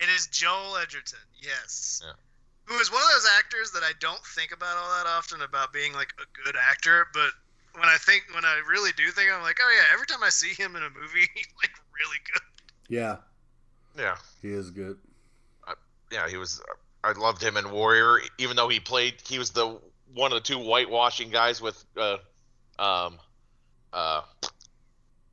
[0.01, 2.03] It is Joel Edgerton, yes.
[2.05, 2.13] Yeah.
[2.65, 5.73] Who is one of those actors that I don't think about all that often about
[5.73, 7.31] being like a good actor, but
[7.75, 10.29] when I think when I really do think I'm like, oh yeah, every time I
[10.29, 12.43] see him in a movie, he's like really good.
[12.89, 13.17] Yeah,
[13.97, 14.17] Yeah.
[14.41, 14.99] he is good.
[16.11, 16.61] Yeah, he was.
[17.05, 19.15] I loved him in Warrior, even though he played.
[19.27, 19.79] He was the
[20.15, 22.17] one of the two whitewashing guys with uh,
[22.79, 23.19] um,
[23.93, 24.23] uh,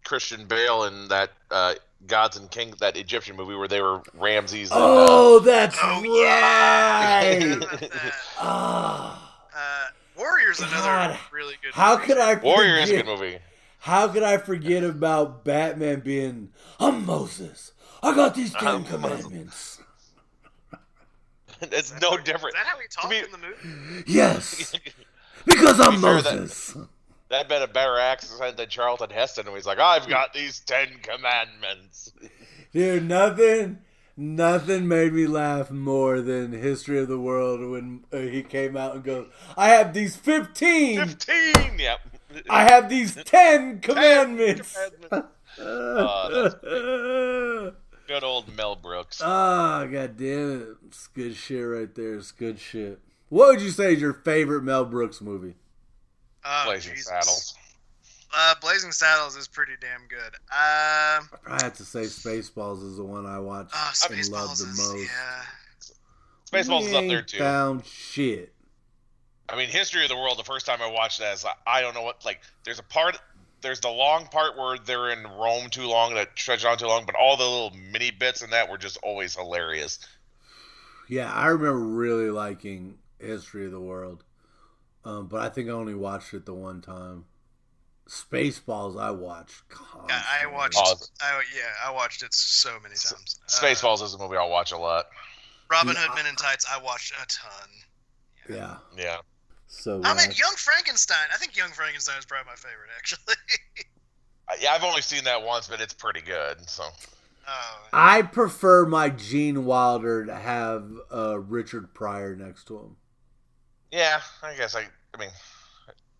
[0.05, 1.75] Christian Bale in that uh,
[2.07, 4.71] Gods and Kings, that Egyptian movie where they were Ramses.
[4.71, 7.19] And, uh, Oh, that's Oh yeah.
[7.19, 7.39] Right.
[7.59, 8.13] forgot about that.
[8.39, 11.19] Ah, Uh, Warrior's another God.
[11.31, 11.73] really good.
[11.73, 12.07] how movie.
[12.07, 12.35] could I?
[12.35, 13.37] Warrior is a forget- good movie.
[13.83, 16.49] How could I forget about Batman being,
[16.81, 17.71] I'm Moses.
[18.03, 19.78] I got these 10 I'm Commandments.
[21.71, 22.55] it's no Is different.
[22.55, 24.03] that how he talked be- in the movie?
[24.07, 24.73] Yes,
[25.45, 26.01] because I'm be that-
[26.35, 26.77] Moses.
[27.29, 30.87] That'd been a better accent than Charlton Heston, when he's like, "I've got these ten
[31.03, 32.11] commandments."
[32.73, 33.77] Dude, nothing,
[34.17, 38.95] nothing made me laugh more than History of the World when uh, he came out
[38.95, 41.77] and goes, I have these 15, Fifteen.
[41.79, 41.99] Yep.
[42.49, 44.75] I have these 10 commandments.
[45.09, 45.29] commandments.
[45.59, 47.73] Oh,
[48.09, 49.21] Good old Mel Brooks.
[49.23, 50.67] Ah, god damn it.
[50.87, 52.15] It's good shit right there.
[52.15, 52.99] It's good shit.
[53.29, 55.53] What would you say is your favorite Mel Brooks movie?
[56.43, 57.07] Oh, Blazing Jesus.
[57.07, 57.53] Saddles.
[58.35, 60.33] Uh, Blazing Saddles is pretty damn good.
[60.49, 64.63] Um, I have to say Spaceballs is the one I watched oh, and loved Spaceballs
[64.63, 65.11] the is most.
[66.51, 66.59] yeah.
[66.59, 67.37] Spaceballs is up there ain't too.
[67.37, 68.53] Found shit.
[69.47, 70.39] I mean, History of the World.
[70.39, 72.41] The first time I watched that, is I, I don't know what like.
[72.65, 73.19] There's a part.
[73.61, 77.05] There's the long part where they're in Rome too long that stretched on too long,
[77.05, 79.99] but all the little mini bits in that were just always hilarious.
[81.07, 84.23] Yeah, I remember really liking History of the World,
[85.03, 87.25] um, but I think I only watched it the one time.
[88.07, 89.63] Spaceballs, I watched.
[90.07, 90.75] Yeah, I watched.
[90.75, 91.11] Pause.
[91.21, 93.39] I, yeah, I watched it so many times.
[93.45, 95.05] Uh, Spaceballs is a movie I'll watch a lot.
[95.69, 96.65] Robin Hood Men in Tights.
[96.71, 97.69] I watched a ton.
[98.49, 99.17] Yeah, Yeah.
[99.69, 100.01] So.
[100.03, 101.27] I uh, mean, Young Frankenstein.
[101.33, 103.35] I think Young Frankenstein is probably my favorite, actually.
[104.49, 106.67] I- Yeah, I've only seen that once, but it's pretty good.
[106.69, 106.83] So
[107.47, 112.95] oh, I prefer my Gene Wilder to have uh, Richard Pryor next to him.
[113.91, 114.85] yeah, I guess I.
[115.13, 115.29] I mean,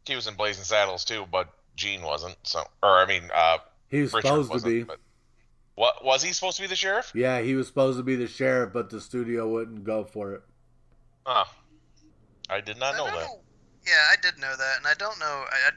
[0.06, 2.36] he was in Blazing Saddles too, but Gene wasn't.
[2.44, 3.58] So, or I mean, uh,
[3.90, 4.84] He was Richard supposed to be.
[4.84, 5.00] but-
[5.76, 7.12] What was he supposed to be the sheriff?
[7.16, 10.42] Yeah, he was supposed to be the sheriff, but the studio wouldn't go for it.
[11.26, 11.46] Huh.
[12.50, 13.26] I did not I know don't that.
[13.28, 13.40] know-
[13.86, 15.26] Yeah, I did know that, and I don't know.
[15.52, 15.72] I, I,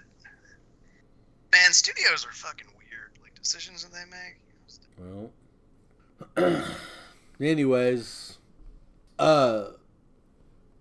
[1.53, 3.18] man, studios are fucking weird.
[3.23, 4.39] Like decisions that they make.
[6.37, 6.64] Well,
[7.41, 8.39] anyways,
[9.18, 9.64] uh,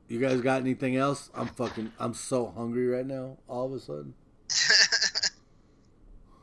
[0.07, 1.29] you guys got anything else?
[1.33, 3.37] I'm fucking, I'm so hungry right now.
[3.47, 4.13] All of a sudden,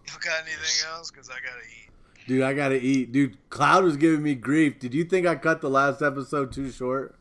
[0.06, 1.10] you got anything else?
[1.10, 1.90] Because I gotta eat.
[2.26, 3.12] dude, I gotta eat.
[3.12, 4.78] Dude, Cloud was giving me grief.
[4.78, 7.14] Did you think I cut the last episode too short?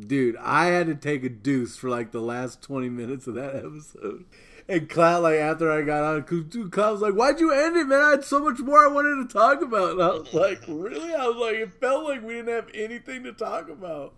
[0.00, 0.06] No.
[0.06, 3.54] Dude, I had to take a deuce for like the last 20 minutes of that
[3.64, 4.24] episode.
[4.68, 7.76] And Cloud, like, after I got on, cause dude, Cloud was like, Why'd you end
[7.76, 8.00] it, man?
[8.00, 9.92] I had so much more I wanted to talk about.
[9.92, 11.12] And I was like, Really?
[11.12, 14.14] I was like, It felt like we didn't have anything to talk about.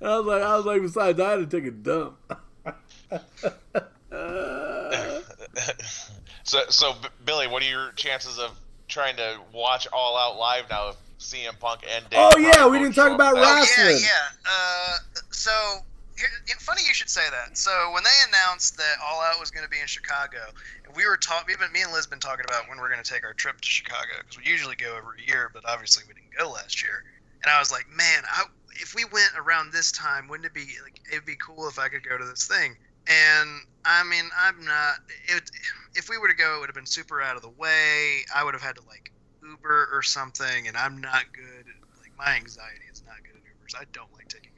[0.00, 2.16] And I was like, I was like, Besides, I had to take a dump.
[6.44, 8.58] so, so Billy, what are your chances of
[8.88, 10.90] trying to watch All Out live now?
[10.90, 13.86] If CM Punk and Dave Oh, yeah, we didn't talk about at wrestling.
[13.86, 14.50] Oh yeah, yeah.
[14.50, 14.96] Uh,
[15.40, 15.80] so
[16.58, 17.56] funny you should say that.
[17.56, 20.38] So when they announced that All Out was going to be in Chicago,
[20.94, 23.32] we were talking, me and Liz been talking about when we're going to take our
[23.34, 26.82] trip to Chicago because we usually go every year, but obviously we didn't go last
[26.82, 27.04] year.
[27.42, 30.66] And I was like, man, I, if we went around this time, wouldn't it be
[30.84, 32.76] like it'd be cool if I could go to this thing?
[33.08, 33.48] And
[33.84, 34.96] I mean, I'm not.
[35.26, 35.50] It,
[35.94, 38.20] if we were to go, it would have been super out of the way.
[38.34, 39.10] I would have had to like
[39.42, 41.64] Uber or something, and I'm not good.
[41.64, 43.80] At, like my anxiety is not good at Ubers.
[43.80, 44.49] I don't like taking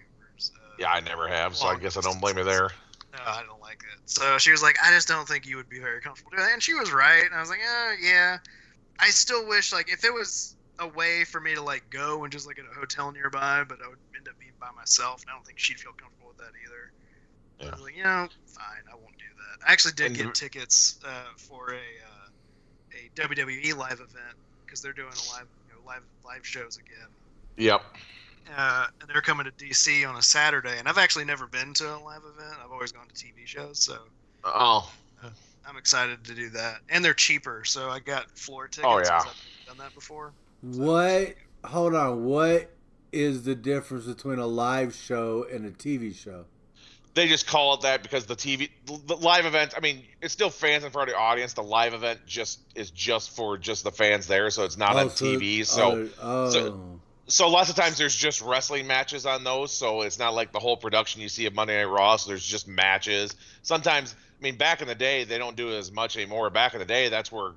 [0.78, 2.70] Yeah, I never have, so I guess I don't blame her there.
[3.12, 4.00] no, I don't like it.
[4.06, 6.52] So she was like, I just don't think you would be very comfortable doing that.
[6.52, 7.24] And she was right.
[7.24, 8.38] And I was like, yeah, yeah.
[8.98, 12.32] I still wish, like, if it was a way for me to, like, go and
[12.32, 15.22] just, like, at a hotel nearby, but I would end up being by myself.
[15.22, 16.90] And I don't think she'd feel comfortable with that either.
[17.60, 17.68] Yeah.
[17.68, 19.68] I was like, you know, fine, I won't do that.
[19.68, 22.28] I actually did And get tickets uh, for a uh,
[22.92, 27.08] a WWE live event because they're doing a live, you know, live live shows again
[27.56, 27.82] Yep.
[28.56, 30.78] Uh, and they're coming to DC on a Saturday.
[30.78, 32.54] And I've actually never been to a live event.
[32.64, 33.98] I've always gone to TV shows, so
[34.44, 34.90] Oh,
[35.66, 36.80] I'm excited to do that.
[36.88, 38.86] And they're cheaper, so I got floor tickets.
[38.88, 39.20] Oh yeah.
[39.20, 40.32] I've done that before.
[40.62, 41.34] What?
[41.64, 42.24] Hold on.
[42.24, 42.70] What
[43.12, 46.46] is the difference between a live show and a TV show?
[47.14, 49.74] they just call it that because the TV, the live event.
[49.76, 51.52] I mean, it's still fans in front of the audience.
[51.52, 55.10] The live event just is just for just the fans there, so it's not on
[55.10, 55.66] so- TV.
[55.66, 57.00] So, oh, so-
[57.32, 59.72] so lots of times there's just wrestling matches on those.
[59.72, 62.16] So it's not like the whole production you see of Monday Night Raw.
[62.16, 63.34] So there's just matches.
[63.62, 66.50] Sometimes, I mean, back in the day, they don't do it as much anymore.
[66.50, 67.52] Back in the day, that's where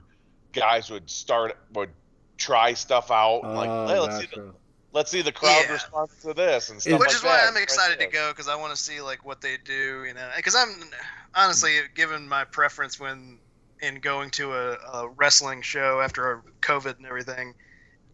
[0.53, 1.89] guys would start would
[2.37, 3.41] try stuff out.
[3.43, 4.53] oh, like, hey, let's see, the,
[4.93, 5.73] let's see the crowd Yeah.
[5.73, 7.47] response to this and stuff Which Which like is why that.
[7.49, 10.05] I'm excited to go because I want to see like what they do.
[10.05, 10.89] You know, because I'm
[11.35, 13.39] honestly given my preference when
[13.81, 17.53] in going to a, a wrestling show after COVID and everything.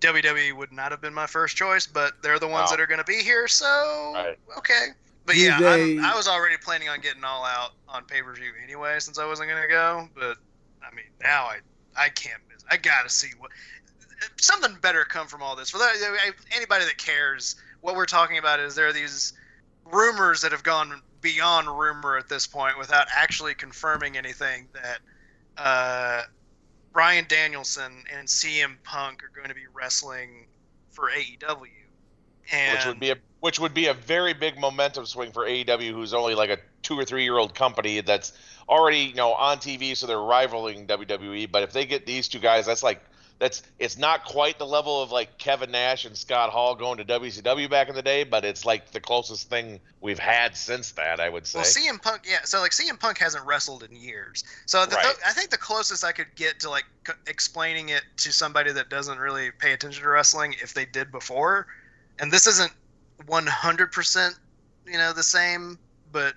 [0.01, 2.75] WWE would not have been my first choice, but they're the ones No.
[2.75, 4.37] that are going to be here, so Right.
[4.57, 4.87] okay.
[5.25, 8.21] But Do yeah, they- I'm, I was already planning on getting all out on pay
[8.21, 10.09] per view anyway, since I wasn't going to go.
[10.15, 10.37] But
[10.83, 11.59] I mean, now I
[11.95, 12.63] I can't miss.
[12.69, 13.51] I got to see what
[14.37, 15.69] something better come from all this.
[15.69, 15.93] For that,
[16.55, 19.33] anybody that cares, what we're talking about is there are these
[19.85, 24.99] rumors that have gone beyond rumor at this point without actually confirming anything that
[25.57, 26.23] uh,
[26.93, 30.47] Bryan Danielson and CM Punk are going to be wrestling
[30.91, 31.67] for AEW.
[32.51, 35.91] And which would be a which would be a very big momentum swing for AEW,
[35.93, 38.33] who's only like a two or three year old company that's
[38.67, 41.51] already you know on TV, so they're rivaling WWE.
[41.51, 43.01] But if they get these two guys, that's like
[43.41, 47.05] that's it's not quite the level of like Kevin Nash and Scott Hall going to
[47.05, 51.19] WCW back in the day, but it's like the closest thing we've had since that,
[51.19, 51.57] I would say.
[51.57, 52.43] Well, CM Punk, yeah.
[52.43, 54.43] So like CM Punk hasn't wrestled in years.
[54.67, 55.15] So the, Right.
[55.25, 58.89] I think the closest I could get to like c- explaining it to somebody that
[58.89, 61.65] doesn't really pay attention to wrestling, if they did before,
[62.19, 62.71] and this isn't
[63.25, 64.35] 100%,
[64.85, 65.79] you know, the same,
[66.11, 66.35] but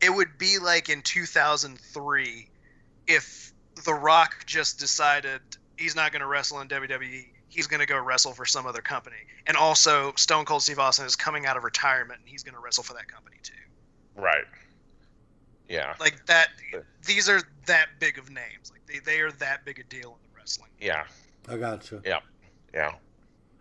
[0.00, 2.48] it would be like in 2003
[3.08, 3.52] if
[3.84, 5.40] The Rock just decided
[5.76, 7.26] he's not going to wrestle in WWE.
[7.48, 9.16] He's going to go wrestle for some other company.
[9.46, 12.60] And also, Stone Cold Steve Austin is coming out of retirement and he's going to
[12.60, 13.52] wrestle for that company too
[14.16, 14.44] right.
[15.68, 15.94] Yeah.
[15.98, 16.48] like that
[17.04, 20.30] these are that big of names like they, they are that big a deal in
[20.30, 21.04] the wrestling Yeah.
[21.48, 22.02] I gotcha.
[22.04, 22.20] Yeah.
[22.74, 22.92] Yeah.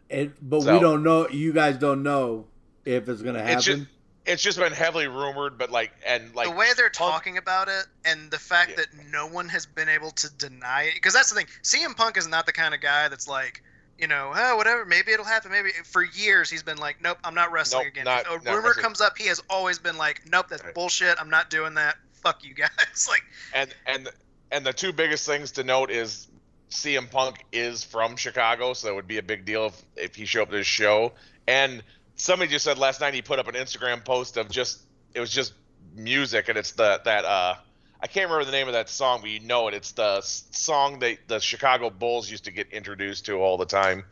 [0.09, 1.28] And, but we don't know.
[1.30, 2.45] You guys don't know
[2.84, 3.55] if it's gonna happen.
[3.57, 3.84] It's just
[4.26, 7.67] it's just been heavily rumored, but like and like the way they're Punk- talking about
[7.67, 8.76] it and the fact Yeah.
[8.78, 12.17] that no one has been able to deny it because that's the thing CM Punk
[12.17, 13.61] is not the kind of guy that's like
[13.99, 17.36] you know oh whatever maybe it'll happen maybe for years he's been like nope I'm
[17.36, 20.21] not wrestling Nope, again not- if a rumor comes up he has always been like
[20.30, 20.73] nope that's Right.
[20.73, 22.69] bullshit I'm not doing that fuck you guys
[23.09, 23.23] like
[23.53, 24.09] and and
[24.51, 26.28] and the two biggest things to note is
[26.71, 30.26] CM Punk is from Chicago, so that would be a big deal if, if he
[30.26, 31.13] showed up to his show.
[31.47, 31.84] And
[32.16, 34.82] somebody just said last night he put up an Instagram post of just
[35.13, 35.53] it was just
[35.95, 37.55] music, and it's the that uh
[38.01, 39.74] I can't remember the name of that song, but you know it.
[39.74, 44.03] It's the song that the Chicago Bulls used to get introduced to all the time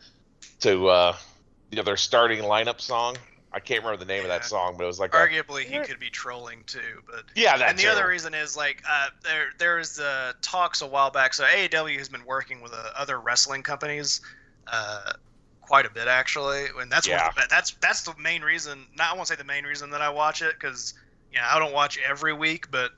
[0.62, 1.16] to uh
[1.72, 3.18] you know their starting lineup song.
[3.56, 5.78] I can't remember the name of that song, but it was like a, Arguably, he
[5.80, 7.90] could be trolling too, but yeah, that and the too.
[7.90, 11.36] other reason is like uh, there there's uh, talks a while back.
[11.36, 14.22] So AEW has been working with uh, other wrestling companies
[14.66, 15.14] uh,
[15.64, 17.28] quite a bit actually, and that's one Yeah.
[17.28, 18.88] of the, that's that's the main reason.
[18.96, 20.94] Not I won't say the main reason that I watch it because
[21.32, 22.92] you know I don't watch every week, but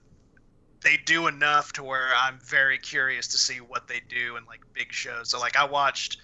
[0.83, 4.61] they do enough to where I'm very curious to see what they do in like
[4.73, 5.29] big shows.
[5.31, 6.17] So like I watched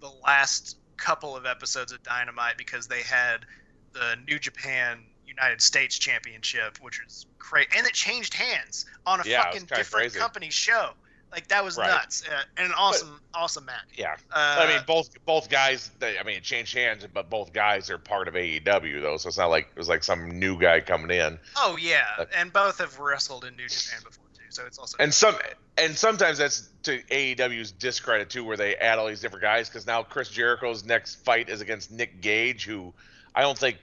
[0.00, 3.44] the last couple of episodes of Dynamite because they had
[3.92, 9.24] the New Japan United States Championship, which was great, and it changed hands on a
[9.24, 10.18] Yeah, fucking different crazy.
[10.18, 10.90] company show.
[11.32, 11.88] Like that was Right.
[11.88, 13.80] nuts, uh, and an awesome, awesome match.
[13.94, 14.16] yeah.
[14.30, 15.90] Uh, I mean, both both guys.
[15.98, 19.28] They, I mean, it changed hands, but both guys are part of AEW though, so
[19.28, 21.38] it's not like it was like some new guy coming in.
[21.56, 24.96] oh yeah, Uh, and both have wrestled in New Japan before too, so it's also
[25.00, 25.34] And some
[25.78, 29.70] and sometimes that's to AEW's discredit too, where they add all these different guys.
[29.70, 32.92] Because now Chris Jericho's next fight is against Nick Gage, who
[33.34, 33.78] I don't think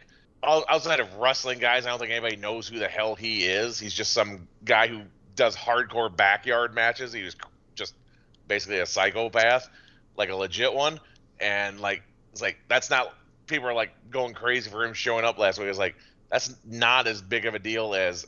[0.47, 3.79] outside of wrestling guys, I don't think anybody knows who the hell he is.
[3.79, 5.01] He's just some guy who
[5.39, 7.13] does hardcore backyard matches.
[7.13, 7.35] He was
[7.73, 7.95] just
[8.49, 9.69] basically a psychopath,
[10.17, 10.99] like a legit one.
[11.39, 13.13] And like it's like that's not
[13.47, 15.69] people are like going crazy for him showing up last week.
[15.69, 15.95] It's like
[16.29, 18.27] that's not as big of a deal as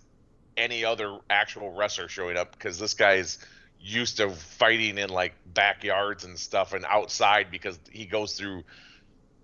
[0.55, 3.39] any other actual wrestler showing up because this guy's
[3.81, 8.57] used to fighting in like backyards and stuff and outside because he goes through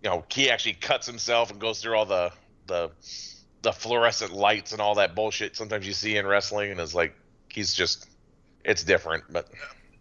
[0.03, 2.31] you know he actually cuts himself and goes through all the
[2.67, 2.91] the
[3.63, 7.15] the fluorescent lights and all that bullshit sometimes you see in wrestling and it's like
[7.57, 8.07] he's just
[8.63, 9.49] it's different but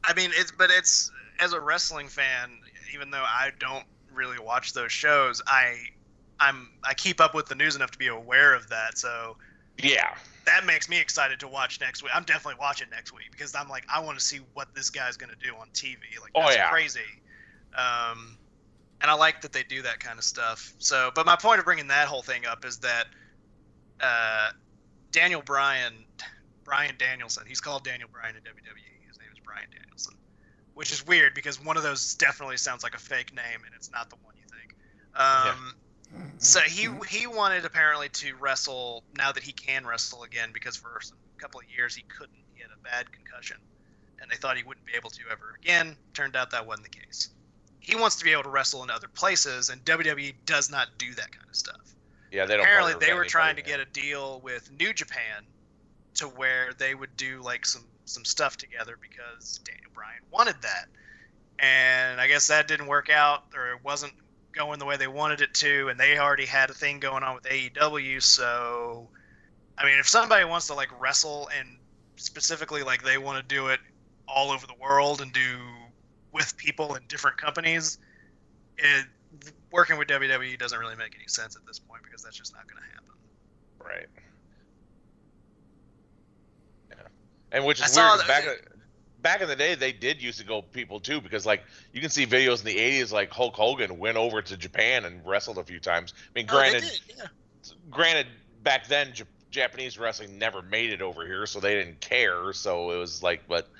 [0.08, 2.50] I mean, it's but it's as a wrestling fan,
[2.94, 5.76] even though I don't really watch those shows, I
[6.38, 8.98] I'm I keep up with the news enough to be aware of that.
[8.98, 9.36] So
[9.82, 12.12] yeah that makes me excited to watch next week.
[12.14, 15.16] I'm definitely watching next week because I'm like I want to see what this guy's
[15.16, 15.96] gonna do on TV.
[16.20, 16.68] Like Oh, that's yeah.
[16.70, 17.00] crazy.
[17.76, 18.38] Um,
[19.00, 20.74] and I like that they do that kind of stuff.
[20.78, 23.06] So, but my point of bringing that whole thing up is that
[24.00, 24.50] uh,
[25.10, 25.92] Daniel Bryan,
[26.66, 29.06] Bryan Danielson, he's called Daniel Bryan in WWE.
[29.08, 30.14] His name is Bryan Danielson,
[30.74, 33.90] which is weird because one of those definitely sounds like a fake name and it's
[33.92, 34.74] not the one you think.
[35.14, 35.74] Um,
[36.38, 40.98] So he he wanted apparently to wrestle now that he can wrestle again because for
[40.98, 42.36] a couple of years he couldn't.
[42.54, 43.56] He had a bad concussion,
[44.20, 45.96] and they thought he wouldn't be able to ever again.
[46.14, 47.30] Turned out that wasn't the case.
[47.80, 51.14] He wants to be able to wrestle in other places, and WWE does not do
[51.14, 51.94] that kind of stuff.
[52.32, 55.44] yeah they don't Apparently, they were trying to get a deal with New Japan
[56.16, 60.86] to where they would do like some some stuff together because Daniel Bryan wanted that,
[61.58, 64.12] and I guess that didn't work out, or it wasn't
[64.52, 67.34] going the way they wanted it to, and they already had a thing going on
[67.34, 68.22] with AEW.
[68.22, 69.08] So,
[69.78, 71.68] I mean, if somebody wants to like wrestle and
[72.16, 73.80] specifically like they want to do it
[74.26, 75.58] all over the world and do
[76.32, 77.98] with people in different companies,
[78.78, 79.06] it,
[79.70, 82.66] working with WWE doesn't really make any sense at this point because that's just not
[82.66, 83.14] going to happen.
[83.78, 84.08] Right.
[86.90, 86.96] Yeah.
[87.56, 88.26] And which is saw weird.
[88.26, 88.54] Back in,
[89.22, 91.62] back in the day, they did used to go people too, because like
[91.94, 95.24] you can see videos in the '80s, like Hulk Hogan went over to Japan and
[95.26, 96.12] wrestled a few times.
[96.18, 97.24] I mean, Oh, granted, did, yeah.
[97.90, 98.26] granted,
[98.62, 102.52] back then J- Japanese wrestling never made it over here, so they didn't care.
[102.52, 103.70] So it was like, but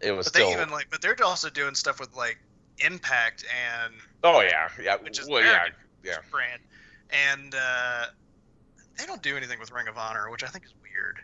[0.00, 0.46] it was But still.
[0.46, 2.38] they even like, but they're also doing stuff with like
[2.78, 3.44] Impact
[3.84, 4.96] and oh yeah, yeah.
[4.96, 5.66] which is well, yeah,
[6.04, 6.18] yeah.
[6.30, 6.60] brand,
[7.10, 8.06] and uh,
[8.96, 11.18] they don't do anything with Ring of Honor, which I think is weird.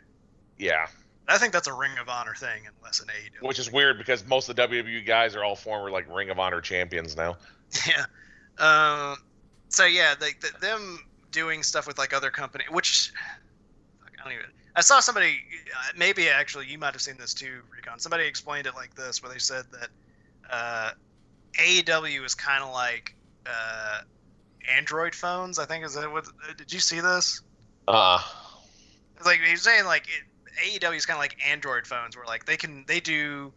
[0.59, 0.87] Yeah.
[1.29, 3.47] I think that's a Ring of Honor thing, unless an AEW.
[3.47, 6.39] Which is weird because most of the WWE guys are all former like Ring of
[6.39, 7.37] Honor champions now.
[7.87, 8.05] yeah.
[8.59, 9.17] Um.
[9.69, 10.99] So yeah, like the, them
[11.31, 13.13] doing stuff with like other company, which
[14.03, 14.47] I don't even.
[14.77, 15.41] I saw somebody,
[15.77, 17.99] uh, maybe actually you might have seen this too, Recon.
[17.99, 19.89] Somebody explained it like this, where they said that
[20.51, 20.91] uh,
[21.55, 23.15] AEW is kind of like
[23.47, 24.01] uh,
[24.69, 25.59] Android phones.
[25.59, 26.27] I think is that what?
[26.57, 27.43] Did you see this?
[27.89, 28.23] Uh
[29.17, 30.25] It's like he's saying like it,
[30.61, 33.53] AEW is kind of like Android phones, where like they can they do,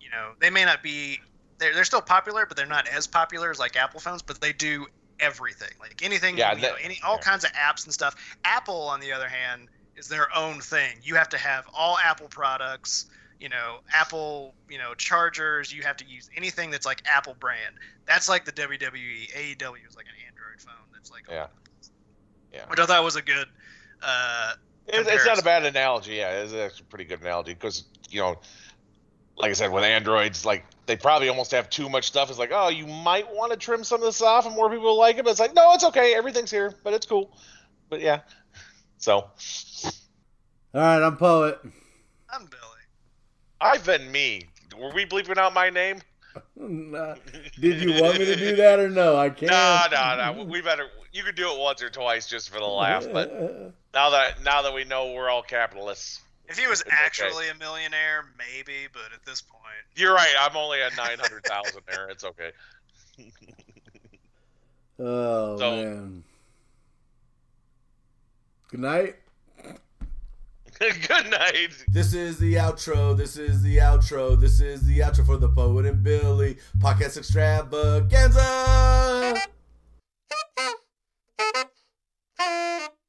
[0.00, 1.20] you know, they may not be
[1.58, 4.52] they're they're still popular, but they're not as popular as like Apple phones, but they
[4.52, 4.86] do
[5.20, 7.20] everything like anything Yeah, you that- know, any all yeah.
[7.22, 8.16] kinds of apps and stuff.
[8.44, 10.96] Apple, on the other hand, is their own thing.
[11.02, 13.06] You have to have all Apple products.
[13.38, 15.72] You know, Apple, you know, chargers.
[15.72, 17.74] You have to use anything that's like Apple brand.
[18.06, 19.32] That's like the WWE.
[19.32, 20.74] AEW is like an Android phone.
[20.92, 21.46] That's like Yeah.
[22.52, 22.64] Yeah.
[22.68, 23.48] which I thought was a good.
[24.02, 24.54] Uh,
[24.86, 26.14] It, it's not a bad analogy.
[26.14, 28.38] Yeah, it's actually a pretty good analogy because you know,
[29.36, 32.30] like I said, with androids, like they probably almost have too much stuff.
[32.30, 34.84] It's like, oh, you might want to trim some of this off, and more people
[34.86, 35.24] will like it.
[35.24, 36.14] But it's like, no, it's okay.
[36.14, 37.36] Everything's here, but it's cool.
[37.88, 38.20] But yeah,
[38.98, 39.30] so All
[40.74, 41.60] right, I'm poet.
[42.30, 42.62] I'm Billy.
[43.60, 44.48] I've been me.
[44.78, 46.00] Were we bleeping out my name?
[46.56, 47.16] Nah.
[47.60, 49.18] Did you want me to do that or no?
[49.18, 49.50] I can't.
[49.50, 50.44] No, no, no.
[50.44, 50.86] We better.
[51.12, 53.06] You could do it once or twice just for the laugh.
[53.12, 56.96] But now that now that we know we're all capitalists, If he was It's okay.
[57.04, 59.62] actually a millionaire, maybe, but at this point,
[59.94, 60.34] you're right.
[60.40, 62.08] I'm only at nine hundred thousand there.
[62.08, 62.50] It's okay.
[64.98, 66.24] Oh So- man.
[68.70, 69.16] Good night.
[71.08, 71.68] Good night.
[71.92, 73.14] This is the outro.
[73.16, 74.38] This is the outro.
[74.40, 79.36] This is the outro for the Poet and Billy podcast extravaganza.
[82.38, 82.44] あ
[82.88, 83.01] あ。